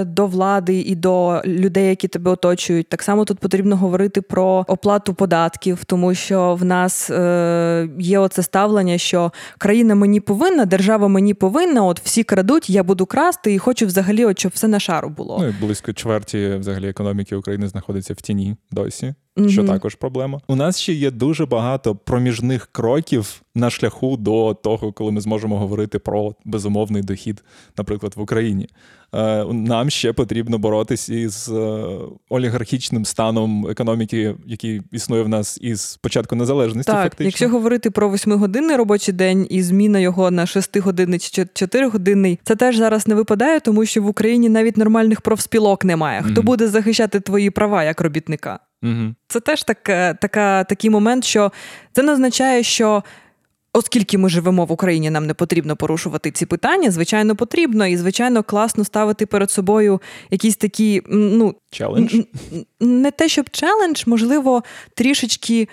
до 0.05 0.27
влади 0.27 0.81
і 0.81 0.95
до 0.95 1.43
людей, 1.45 1.89
які 1.89 2.09
тебе 2.09 2.31
оточують. 2.31 2.89
Так 2.89 3.03
само 3.03 3.25
тут 3.25 3.39
потрібно 3.39 3.77
говорити 3.77 4.23
про 4.23 4.65
оплату 4.69 5.15
податків, 5.15 5.85
тому 5.85 6.15
що 6.15 6.55
в 6.55 6.65
нас 6.65 7.11
е, 7.11 7.89
є 7.99 8.19
оце 8.19 8.43
ставлення, 8.43 8.99
що 8.99 9.33
країна 9.59 9.95
мені 9.95 10.21
повинна, 10.21 10.65
держава 10.65 11.09
мені 11.09 11.35
повинна. 11.35 11.85
От 11.85 12.01
всі 12.01 12.23
крадуть, 12.23 12.71
я 12.71 12.83
буду 12.83 13.07
красти 13.07 13.55
і 13.55 13.59
хочу 13.59 13.87
взагалі, 13.87 14.25
от 14.25 14.39
щоб 14.39 14.53
все 14.55 14.69
на 14.69 14.81
шару 14.81 15.09
було. 15.09 15.39
Ну 15.41 15.49
і 15.49 15.55
близько 15.61 15.93
чверті 15.93 16.57
взагалі 16.59 16.89
економіки 16.89 17.37
України 17.37 17.69
знаходиться 17.69 18.15
в 18.15 18.17
тіні 18.17 18.57
досі 18.71 19.15
mm-hmm. 19.37 19.49
що 19.49 19.65
також 19.65 19.95
проблема. 19.95 20.41
У 20.49 20.57
нас 20.57 20.81
ще 20.81 20.93
є 20.93 21.11
дуже 21.11 21.47
багато 21.47 21.95
проміжних 21.95 22.69
кроків 22.73 23.43
на 23.55 23.71
шляху 23.71 24.17
до 24.17 24.55
того, 24.55 24.93
коли 24.93 25.13
ми 25.13 25.21
зможемо 25.21 25.59
говорити 25.59 25.99
про 25.99 26.35
безумовний 26.45 27.03
дохід, 27.03 27.45
наприклад, 27.79 28.13
в 28.17 28.21
Україні. 28.21 28.69
Е, 29.15 29.45
нам 29.45 29.91
ще 29.91 30.13
потрібно 30.13 30.59
боротися 30.59 31.15
із 31.15 31.49
е, 31.49 31.85
олігархічним 32.29 33.05
станом 33.05 33.67
економіки, 33.67 34.35
який 34.47 34.83
існує 34.93 35.23
в 35.23 35.29
нас 35.29 35.59
із 35.63 35.97
початку 35.97 36.37
незалежності. 36.37 36.93
Так, 36.93 37.03
фактично. 37.03 37.25
Якщо 37.25 37.49
говорити 37.49 37.91
про 37.91 38.09
восьмигодинний 38.09 38.77
робочий 38.77 39.15
день 39.15 39.47
і 39.51 39.63
зміна 39.63 39.99
його 39.99 40.31
на 40.31 40.47
шестигодинний 40.47 41.19
чи 41.19 41.47
чотиригодинний, 41.55 42.39
це 42.45 42.57
теж 42.57 42.77
зараз 42.77 43.07
не 43.07 43.15
випадає, 43.15 43.61
тому 43.61 43.87
що 43.87 44.03
в 44.03 44.07
Україні 44.07 44.49
навіть 44.49 44.77
нормальних 44.77 45.21
профспілок 45.21 45.85
немає. 45.85 46.23
Хто 46.23 46.41
mm-hmm. 46.41 46.45
буде 46.45 46.69
захищати 46.69 47.21
твої 47.21 47.51
права 47.51 47.85
як 47.85 48.01
робітника? 48.01 48.59
Угу. 48.83 49.15
Це 49.29 49.41
теж 49.41 49.63
так, 49.63 49.83
така, 50.21 50.65
такий 50.65 50.91
момент, 50.91 51.25
що 51.25 51.53
це 51.93 52.03
не 52.03 52.13
означає, 52.13 52.63
що. 52.63 53.03
Оскільки 53.73 54.19
ми 54.19 54.29
живемо 54.29 54.65
в 54.65 54.73
Україні, 54.73 55.11
нам 55.11 55.27
не 55.27 55.35
потрібно 55.35 55.77
порушувати 55.77 56.31
ці 56.31 56.47
питання. 56.47 56.91
Звичайно, 56.91 57.37
потрібно, 57.37 57.87
і 57.87 57.97
звичайно, 57.97 58.43
класно 58.43 58.85
ставити 58.85 59.27
перед 59.27 59.51
собою 59.51 60.01
якісь 60.31 60.57
такі 60.57 61.03
ну 61.09 61.55
челендж. 61.71 62.15
Не 62.81 63.11
те, 63.11 63.29
щоб 63.29 63.51
челендж, 63.51 64.03
можливо, 64.07 64.63
трішечки 64.95 65.69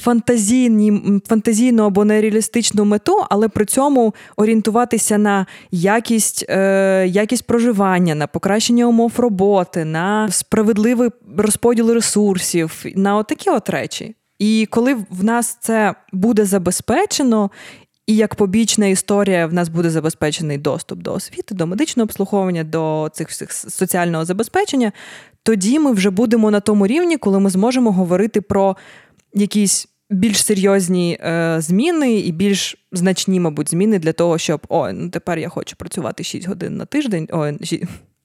фантазійні, 0.00 1.20
фантазійну 1.28 1.84
або 1.84 2.04
нереалістичну 2.04 2.84
мету, 2.84 3.24
але 3.30 3.48
при 3.48 3.64
цьому 3.64 4.14
орієнтуватися 4.36 5.18
на 5.18 5.46
якість 5.70 6.44
е, 6.48 7.06
якість 7.08 7.46
проживання, 7.46 8.14
на 8.14 8.26
покращення 8.26 8.86
умов 8.86 9.12
роботи, 9.16 9.84
на 9.84 10.30
справедливий 10.30 11.10
розподіл 11.36 11.90
ресурсів, 11.90 12.84
на 12.94 13.16
отакі 13.16 13.50
от 13.50 13.70
речі. 13.70 14.14
І 14.38 14.66
коли 14.70 14.94
в 14.94 15.24
нас 15.24 15.58
це 15.60 15.94
буде 16.12 16.44
забезпечено, 16.44 17.50
і 18.06 18.16
як 18.16 18.34
побічна 18.34 18.86
історія 18.86 19.46
в 19.46 19.52
нас 19.52 19.68
буде 19.68 19.90
забезпечений 19.90 20.58
доступ 20.58 20.98
до 20.98 21.12
освіти, 21.12 21.54
до 21.54 21.66
медичного 21.66 22.04
обслуговування, 22.04 22.64
до 22.64 23.10
цих 23.12 23.28
всіх 23.28 23.52
соціального 23.52 24.24
забезпечення, 24.24 24.92
тоді 25.42 25.78
ми 25.78 25.92
вже 25.92 26.10
будемо 26.10 26.50
на 26.50 26.60
тому 26.60 26.86
рівні, 26.86 27.16
коли 27.16 27.40
ми 27.40 27.50
зможемо 27.50 27.92
говорити 27.92 28.40
про 28.40 28.76
якісь 29.36 29.88
більш 30.10 30.44
серйозні 30.44 31.18
е, 31.20 31.56
зміни 31.60 32.14
і 32.14 32.32
більш 32.32 32.76
значні, 32.92 33.40
мабуть, 33.40 33.70
зміни 33.70 33.98
для 33.98 34.12
того, 34.12 34.38
щоб 34.38 34.66
о, 34.68 34.92
ну 34.92 35.10
тепер 35.10 35.38
я 35.38 35.48
хочу 35.48 35.76
працювати 35.76 36.24
6 36.24 36.48
годин 36.48 36.76
на 36.76 36.84
тиждень. 36.84 37.28
О, 37.32 37.52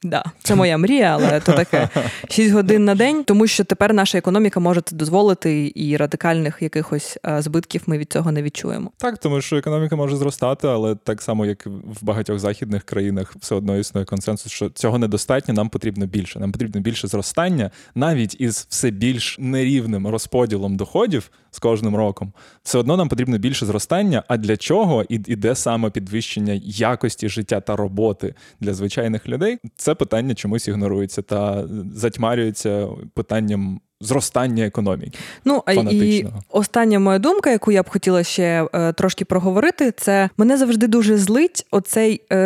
Да, 0.03 0.23
це 0.43 0.55
моя 0.55 0.77
мрія, 0.77 1.17
але 1.21 1.39
то 1.39 1.53
таке 1.53 1.89
6 2.29 2.53
годин 2.53 2.85
на 2.85 2.95
день, 2.95 3.23
тому 3.23 3.47
що 3.47 3.63
тепер 3.63 3.93
наша 3.93 4.17
економіка 4.17 4.59
може 4.59 4.81
це 4.81 4.95
дозволити, 4.95 5.71
і 5.75 5.97
радикальних 5.97 6.57
якихось 6.61 7.17
е, 7.25 7.41
збитків 7.41 7.83
ми 7.85 7.97
від 7.97 8.11
цього 8.11 8.31
не 8.31 8.43
відчуємо. 8.43 8.91
Так, 8.97 9.17
тому 9.17 9.41
що 9.41 9.57
економіка 9.57 9.95
може 9.95 10.15
зростати, 10.15 10.67
але 10.67 10.95
так 10.95 11.21
само, 11.21 11.45
як 11.45 11.65
в 11.65 12.05
багатьох 12.05 12.39
західних 12.39 12.83
країнах, 12.83 13.35
все 13.39 13.55
одно 13.55 13.77
існує 13.77 14.05
консенсус, 14.05 14.51
що 14.51 14.69
цього 14.69 14.97
недостатньо, 14.97 15.53
нам 15.53 15.69
потрібно 15.69 16.05
більше. 16.05 16.39
Нам 16.39 16.51
потрібно 16.51 16.81
більше 16.81 17.07
зростання, 17.07 17.71
навіть 17.95 18.41
із 18.41 18.67
все 18.69 18.91
більш 18.91 19.37
нерівним 19.39 20.07
розподілом 20.07 20.77
доходів 20.77 21.31
з 21.51 21.59
кожним 21.59 21.95
роком. 21.95 22.33
Все 22.63 22.77
одно 22.77 22.97
нам 22.97 23.09
потрібно 23.09 23.37
більше 23.37 23.65
зростання. 23.65 24.23
А 24.27 24.37
для 24.37 24.57
чого 24.57 25.05
іде 25.09 25.55
саме 25.55 25.89
підвищення 25.89 26.59
якості 26.63 27.29
життя 27.29 27.59
та 27.59 27.75
роботи 27.75 28.35
для 28.59 28.73
звичайних 28.73 29.27
людей? 29.27 29.57
Це 29.75 29.90
це 29.91 29.95
питання 29.95 30.35
чомусь 30.35 30.67
ігнорується 30.67 31.21
та 31.21 31.63
затьмарюється 31.95 32.87
питанням. 33.13 33.79
Зростання 34.03 34.65
економіки. 34.65 35.19
Ну 35.45 35.63
і 35.91 36.25
остання 36.49 36.99
моя 36.99 37.19
думка, 37.19 37.49
яку 37.51 37.71
я 37.71 37.83
б 37.83 37.89
хотіла 37.89 38.23
ще 38.23 38.67
е, 38.73 38.93
трошки 38.93 39.25
проговорити, 39.25 39.93
це 39.97 40.29
мене 40.37 40.57
завжди 40.57 40.87
дуже 40.87 41.17
злить 41.17 41.67
оцей 41.71 42.21
е, 42.31 42.37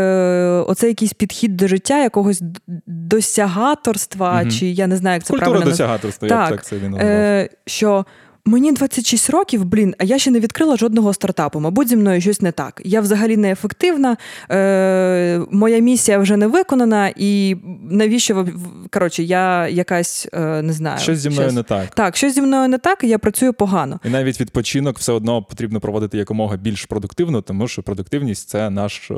оцей 0.68 0.90
якийсь 0.90 1.14
підхід 1.14 1.58
до 1.58 1.68
життя, 1.68 2.04
якогось 2.04 2.42
досягаторства, 2.88 4.42
угу. 4.42 4.52
чи 4.52 4.66
я 4.66 4.88
не 4.88 4.98
знаю, 4.98 5.14
як 5.14 5.24
це 5.24 5.34
Культура 5.34 5.52
правильно 5.52 5.72
досягаторства, 5.72 6.28
так, 6.28 6.52
як 6.52 6.60
так 6.60 6.66
це 6.66 6.78
він 6.78 6.96
е, 6.96 7.50
що 7.66 8.06
Мені 8.48 8.72
26 8.72 9.30
років, 9.30 9.66
блін, 9.66 9.96
а 9.98 10.04
я 10.04 10.20
ще 10.20 10.32
не 10.32 10.40
відкрила 10.40 10.78
жодного 10.78 11.14
стартапу. 11.14 11.60
Мабуть, 11.60 11.88
зі 11.88 11.96
мною 11.96 12.22
щось 12.22 12.42
не 12.42 12.52
так. 12.52 12.82
Я 12.86 13.02
взагалі 13.02 13.38
не 13.38 13.52
ефективна, 13.52 14.18
е, 14.52 15.42
моя 15.52 15.80
місія 15.80 16.18
вже 16.18 16.38
не 16.38 16.48
виконана, 16.48 17.12
і 17.16 17.56
навіщо 17.82 18.48
коротше, 18.92 19.24
я 19.24 19.68
якась 19.68 20.28
е, 20.34 20.62
не 20.62 20.74
знаю. 20.74 21.00
Щось 21.00 21.20
зі 21.20 21.30
мною 21.30 21.48
щось... 21.48 21.56
не 21.56 21.64
так. 21.64 21.96
Так, 21.96 22.16
щось 22.18 22.36
зі 22.36 22.42
мною 22.42 22.70
не 22.70 22.78
так, 22.78 23.04
і 23.04 23.08
я 23.08 23.18
працюю 23.18 23.54
погано. 23.54 24.00
І 24.06 24.10
навіть 24.10 24.42
відпочинок 24.42 24.98
все 24.98 25.12
одно 25.12 25.44
потрібно 25.44 25.80
проводити 25.80 26.18
якомога 26.18 26.58
більш 26.58 26.86
продуктивно, 26.86 27.42
тому 27.42 27.68
що 27.68 27.84
продуктивність 27.84 28.50
це 28.50 28.70
наш 28.70 29.12
е, 29.12 29.16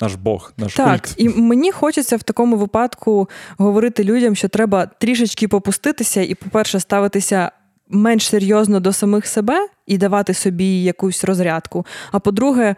наш 0.00 0.14
Бог, 0.14 0.52
наш 0.56 0.74
так, 0.74 1.02
культ. 1.02 1.14
І 1.16 1.28
мені 1.28 1.72
хочеться 1.72 2.16
в 2.16 2.22
такому 2.22 2.56
випадку 2.56 3.28
говорити 3.58 4.04
людям, 4.04 4.36
що 4.36 4.48
треба 4.48 4.86
трішечки 4.86 5.48
попуститися 5.48 6.22
і, 6.22 6.34
по-перше, 6.34 6.80
ставитися 6.80 7.50
менш 7.92 8.28
серйозно 8.28 8.80
до 8.80 8.92
самих 8.92 9.26
себе 9.26 9.68
і 9.86 9.98
давати 9.98 10.34
собі 10.34 10.82
якусь 10.82 11.24
розрядку. 11.24 11.86
А 12.12 12.18
по-друге, 12.18 12.74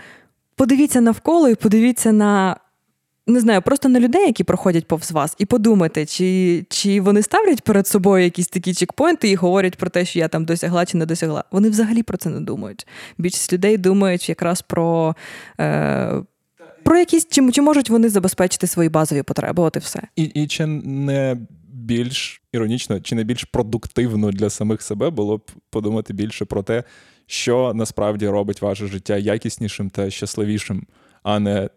подивіться 0.57 1.01
навколо 1.01 1.49
і 1.49 1.55
подивіться 1.55 2.13
на. 2.13 2.57
Не 3.27 3.41
знаю, 3.41 3.63
просто 3.63 3.89
на 3.89 4.01
людей, 4.01 4.27
які 4.27 4.45
проходять 4.45 4.89
повз 4.89 5.13
вас, 5.13 5.35
і 5.39 5.47
подумайте, 5.47 6.07
чи 6.07 6.67
чи 6.69 7.01
вони 7.01 7.23
ставлять 7.23 7.63
перед 7.63 7.87
собою 7.87 8.25
якісь 8.25 8.49
такі 8.49 8.75
чекпоінти 8.75 9.29
і 9.29 9.35
говорять 9.35 9.77
про 9.77 9.91
те, 9.91 10.05
що 10.05 10.19
я 10.19 10.29
там 10.29 10.45
досягла 10.45 10.87
чи 10.87 10.97
не 10.97 11.07
досягла. 11.07 11.45
Вони 11.51 11.71
взагалі 11.71 12.03
про 12.03 12.17
це 12.17 12.31
не 12.31 12.41
думають. 12.41 12.87
Більшість 13.19 13.53
людей 13.53 13.77
думають 13.77 14.29
якраз 14.29 14.63
про 14.63 15.17
е, 15.61 16.23
про 16.83 16.99
якісь 16.99 17.27
чи, 17.31 17.53
чи 17.53 17.63
можуть 17.63 17.91
вони 17.91 18.09
забезпечити 18.09 18.67
свої 18.67 18.89
базові 18.89 19.23
потреби. 19.23 19.63
От 19.63 19.77
і 19.77 19.79
все. 19.79 20.01
І, 20.17 20.23
І 20.23 20.47
чи 20.47 20.67
не 20.67 21.37
більш 21.85 22.43
іронічно 22.53 23.01
чи 23.01 23.15
не 23.15 23.25
більш 23.25 23.45
продуктивно 23.45 24.31
для 24.31 24.51
самих 24.51 24.83
себе 24.83 25.11
було 25.11 25.37
б 25.37 25.51
подумати 25.71 26.13
більше 26.13 26.45
про 26.45 26.63
те, 26.63 26.85
що 27.27 27.73
насправді 27.75 28.29
робить 28.29 28.63
ваше 28.63 28.87
життя 28.87 29.17
якіснішим 29.17 29.91
та 29.91 30.11
щасливішим, 30.11 30.87
а 31.23 31.39
не 31.39 31.69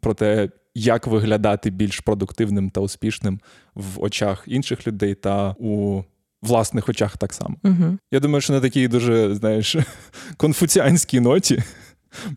про 0.00 0.14
те, 0.14 0.48
як 0.74 1.06
виглядати 1.06 1.70
більш 1.70 2.00
продуктивним 2.00 2.70
та 2.70 2.80
успішним 2.80 3.40
в 3.74 4.02
очах 4.02 4.44
інших 4.46 4.86
людей 4.86 5.14
та 5.14 5.54
у 5.58 6.02
власних 6.42 6.88
очах 6.88 7.16
так 7.16 7.32
само. 7.32 7.56
Угу. 7.64 7.98
Я 8.10 8.20
думаю, 8.20 8.40
що 8.40 8.52
на 8.52 8.60
такій 8.60 8.88
дуже, 8.88 9.34
знаєш, 9.34 9.76
конфуціанській 10.36 11.20
ноті 11.20 11.62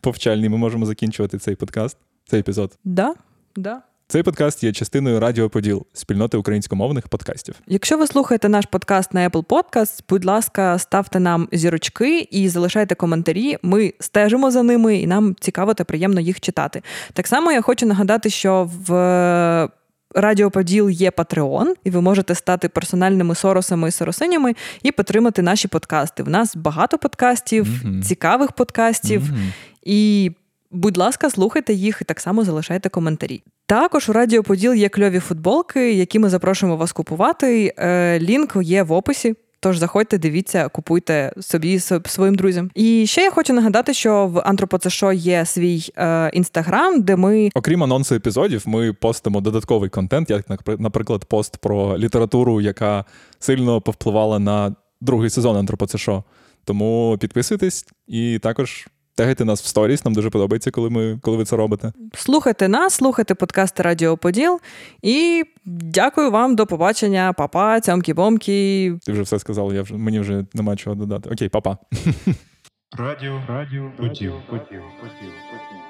повчальній 0.02 0.50
ми 0.50 0.58
можемо 0.58 0.86
закінчувати 0.86 1.38
цей 1.38 1.56
подкаст, 1.56 1.98
цей 2.26 2.40
епізод. 2.40 2.78
Да, 2.84 3.16
да. 3.56 3.82
Цей 4.08 4.24
подкаст 4.24 4.64
є 4.64 4.74
частиною 4.74 5.20
Радіо 5.20 5.50
Поділ, 5.50 5.86
спільноти 5.94 6.38
українськомовних 6.38 7.08
подкастів. 7.08 7.56
Якщо 7.68 7.98
ви 7.98 8.08
слухаєте 8.08 8.50
наш 8.50 8.66
подкаст 8.66 9.14
на 9.14 9.30
Apple 9.30 9.46
Podcast, 9.46 10.04
будь 10.10 10.26
ласка, 10.26 10.80
ставте 10.80 11.20
нам 11.20 11.48
зірочки 11.52 12.28
і 12.32 12.50
залишайте 12.50 12.96
коментарі. 12.96 13.58
Ми 13.62 13.94
стежимо 14.00 14.52
за 14.52 14.64
ними, 14.64 14.98
і 14.98 15.08
нам 15.08 15.36
цікаво 15.40 15.74
та 15.74 15.84
приємно 15.84 16.22
їх 16.22 16.40
читати. 16.40 16.82
Так 17.14 17.28
само 17.28 17.52
я 17.52 17.62
хочу 17.62 17.86
нагадати, 17.86 18.30
що 18.30 18.70
в 18.88 19.70
Радіо 20.16 20.52
Поділ 20.52 20.90
є 20.90 21.10
Patreon, 21.10 21.74
і 21.84 21.90
ви 21.90 22.02
можете 22.02 22.36
стати 22.36 22.70
персональними 22.70 23.36
соросами 23.36 23.88
і 23.88 23.92
соросинями 23.92 24.56
і 24.84 24.92
підтримати 24.92 25.42
наші 25.42 25.68
подкасти. 25.68 26.24
В 26.24 26.30
нас 26.30 26.56
багато 26.56 26.98
подкастів, 26.98 27.66
mm-hmm. 27.66 28.02
цікавих 28.02 28.52
подкастів. 28.52 29.22
Mm-hmm. 29.22 29.52
І 29.84 30.32
Будь 30.76 30.98
ласка, 30.98 31.30
слухайте 31.30 31.74
їх 31.74 31.98
і 32.02 32.06
так 32.06 32.20
само 32.20 32.44
залишайте 32.44 32.90
коментарі. 32.90 33.44
Також 33.66 34.10
у 34.10 34.14
Радіо 34.14 34.44
Поділ 34.44 34.74
є 34.74 34.90
кльові 34.90 35.20
футболки, 35.20 35.94
які 35.94 36.20
ми 36.20 36.30
запрошуємо 36.30 36.78
вас 36.78 36.92
купувати. 36.92 37.74
Е, 37.78 38.20
лінк 38.20 38.56
є 38.62 38.84
в 38.84 38.92
описі. 38.92 39.36
Тож 39.60 39.78
заходьте, 39.78 40.18
дивіться, 40.18 40.70
купуйте 40.70 41.34
собі 41.40 41.80
своїм 42.06 42.36
друзям. 42.36 42.72
І 42.76 43.08
ще 43.08 43.22
я 43.22 43.32
хочу 43.32 43.54
нагадати, 43.54 43.94
що 43.94 44.28
в 44.28 44.40
Антропоцешо 44.40 45.12
є 45.12 45.46
свій 45.46 45.92
е, 45.98 46.30
інстаграм, 46.34 47.02
де 47.02 47.16
ми, 47.16 47.50
окрім 47.56 47.84
анонсу 47.84 48.16
епізодів, 48.16 48.64
ми 48.66 48.94
постимо 48.94 49.42
додатковий 49.42 49.90
контент, 49.90 50.30
як 50.30 50.46
наприклад, 50.80 51.26
пост 51.26 51.58
про 51.58 51.98
літературу, 51.98 52.62
яка 52.62 53.06
сильно 53.40 53.82
повпливала 53.82 54.40
на 54.40 54.76
другий 55.02 55.30
сезон 55.30 55.58
Антропоцешо. 55.58 56.24
Тому 56.66 57.18
підписуйтесь 57.20 57.86
і 58.08 58.40
також 58.40 58.88
Тегайте 59.18 59.46
нас 59.46 59.62
в 59.62 59.66
сторіс, 59.66 60.06
нам 60.06 60.14
дуже 60.14 60.30
подобається, 60.30 60.72
коли 60.72 60.90
ми 60.90 61.20
коли 61.22 61.38
ви 61.38 61.46
це 61.46 61.56
робите. 61.56 61.92
Слухайте 62.14 62.68
нас, 62.68 62.94
слухайте 62.94 63.36
подкасти 63.36 63.84
Радіо 63.84 64.18
Поділ. 64.18 64.60
І 65.02 65.44
дякую 65.66 66.32
вам, 66.32 66.56
до 66.56 66.66
побачення, 66.66 67.34
папа, 67.34 67.82
цьомкі 67.82 68.14
бомкі. 68.14 68.94
Ти 69.06 69.12
вже 69.12 69.22
все 69.22 69.40
сказав, 69.40 69.74
я 69.74 69.82
вже 69.82 69.94
мені 69.96 70.20
вже 70.20 70.46
нема 70.54 70.76
чого 70.76 70.96
додати. 70.96 71.30
Окей, 71.30 71.50
папа. 71.50 71.78
Радіо, 72.98 73.42
радіо, 73.48 73.92
поділ, 73.98 74.34
поділ, 74.50 74.82
поділ, 75.02 75.32
поділ. 75.52 75.85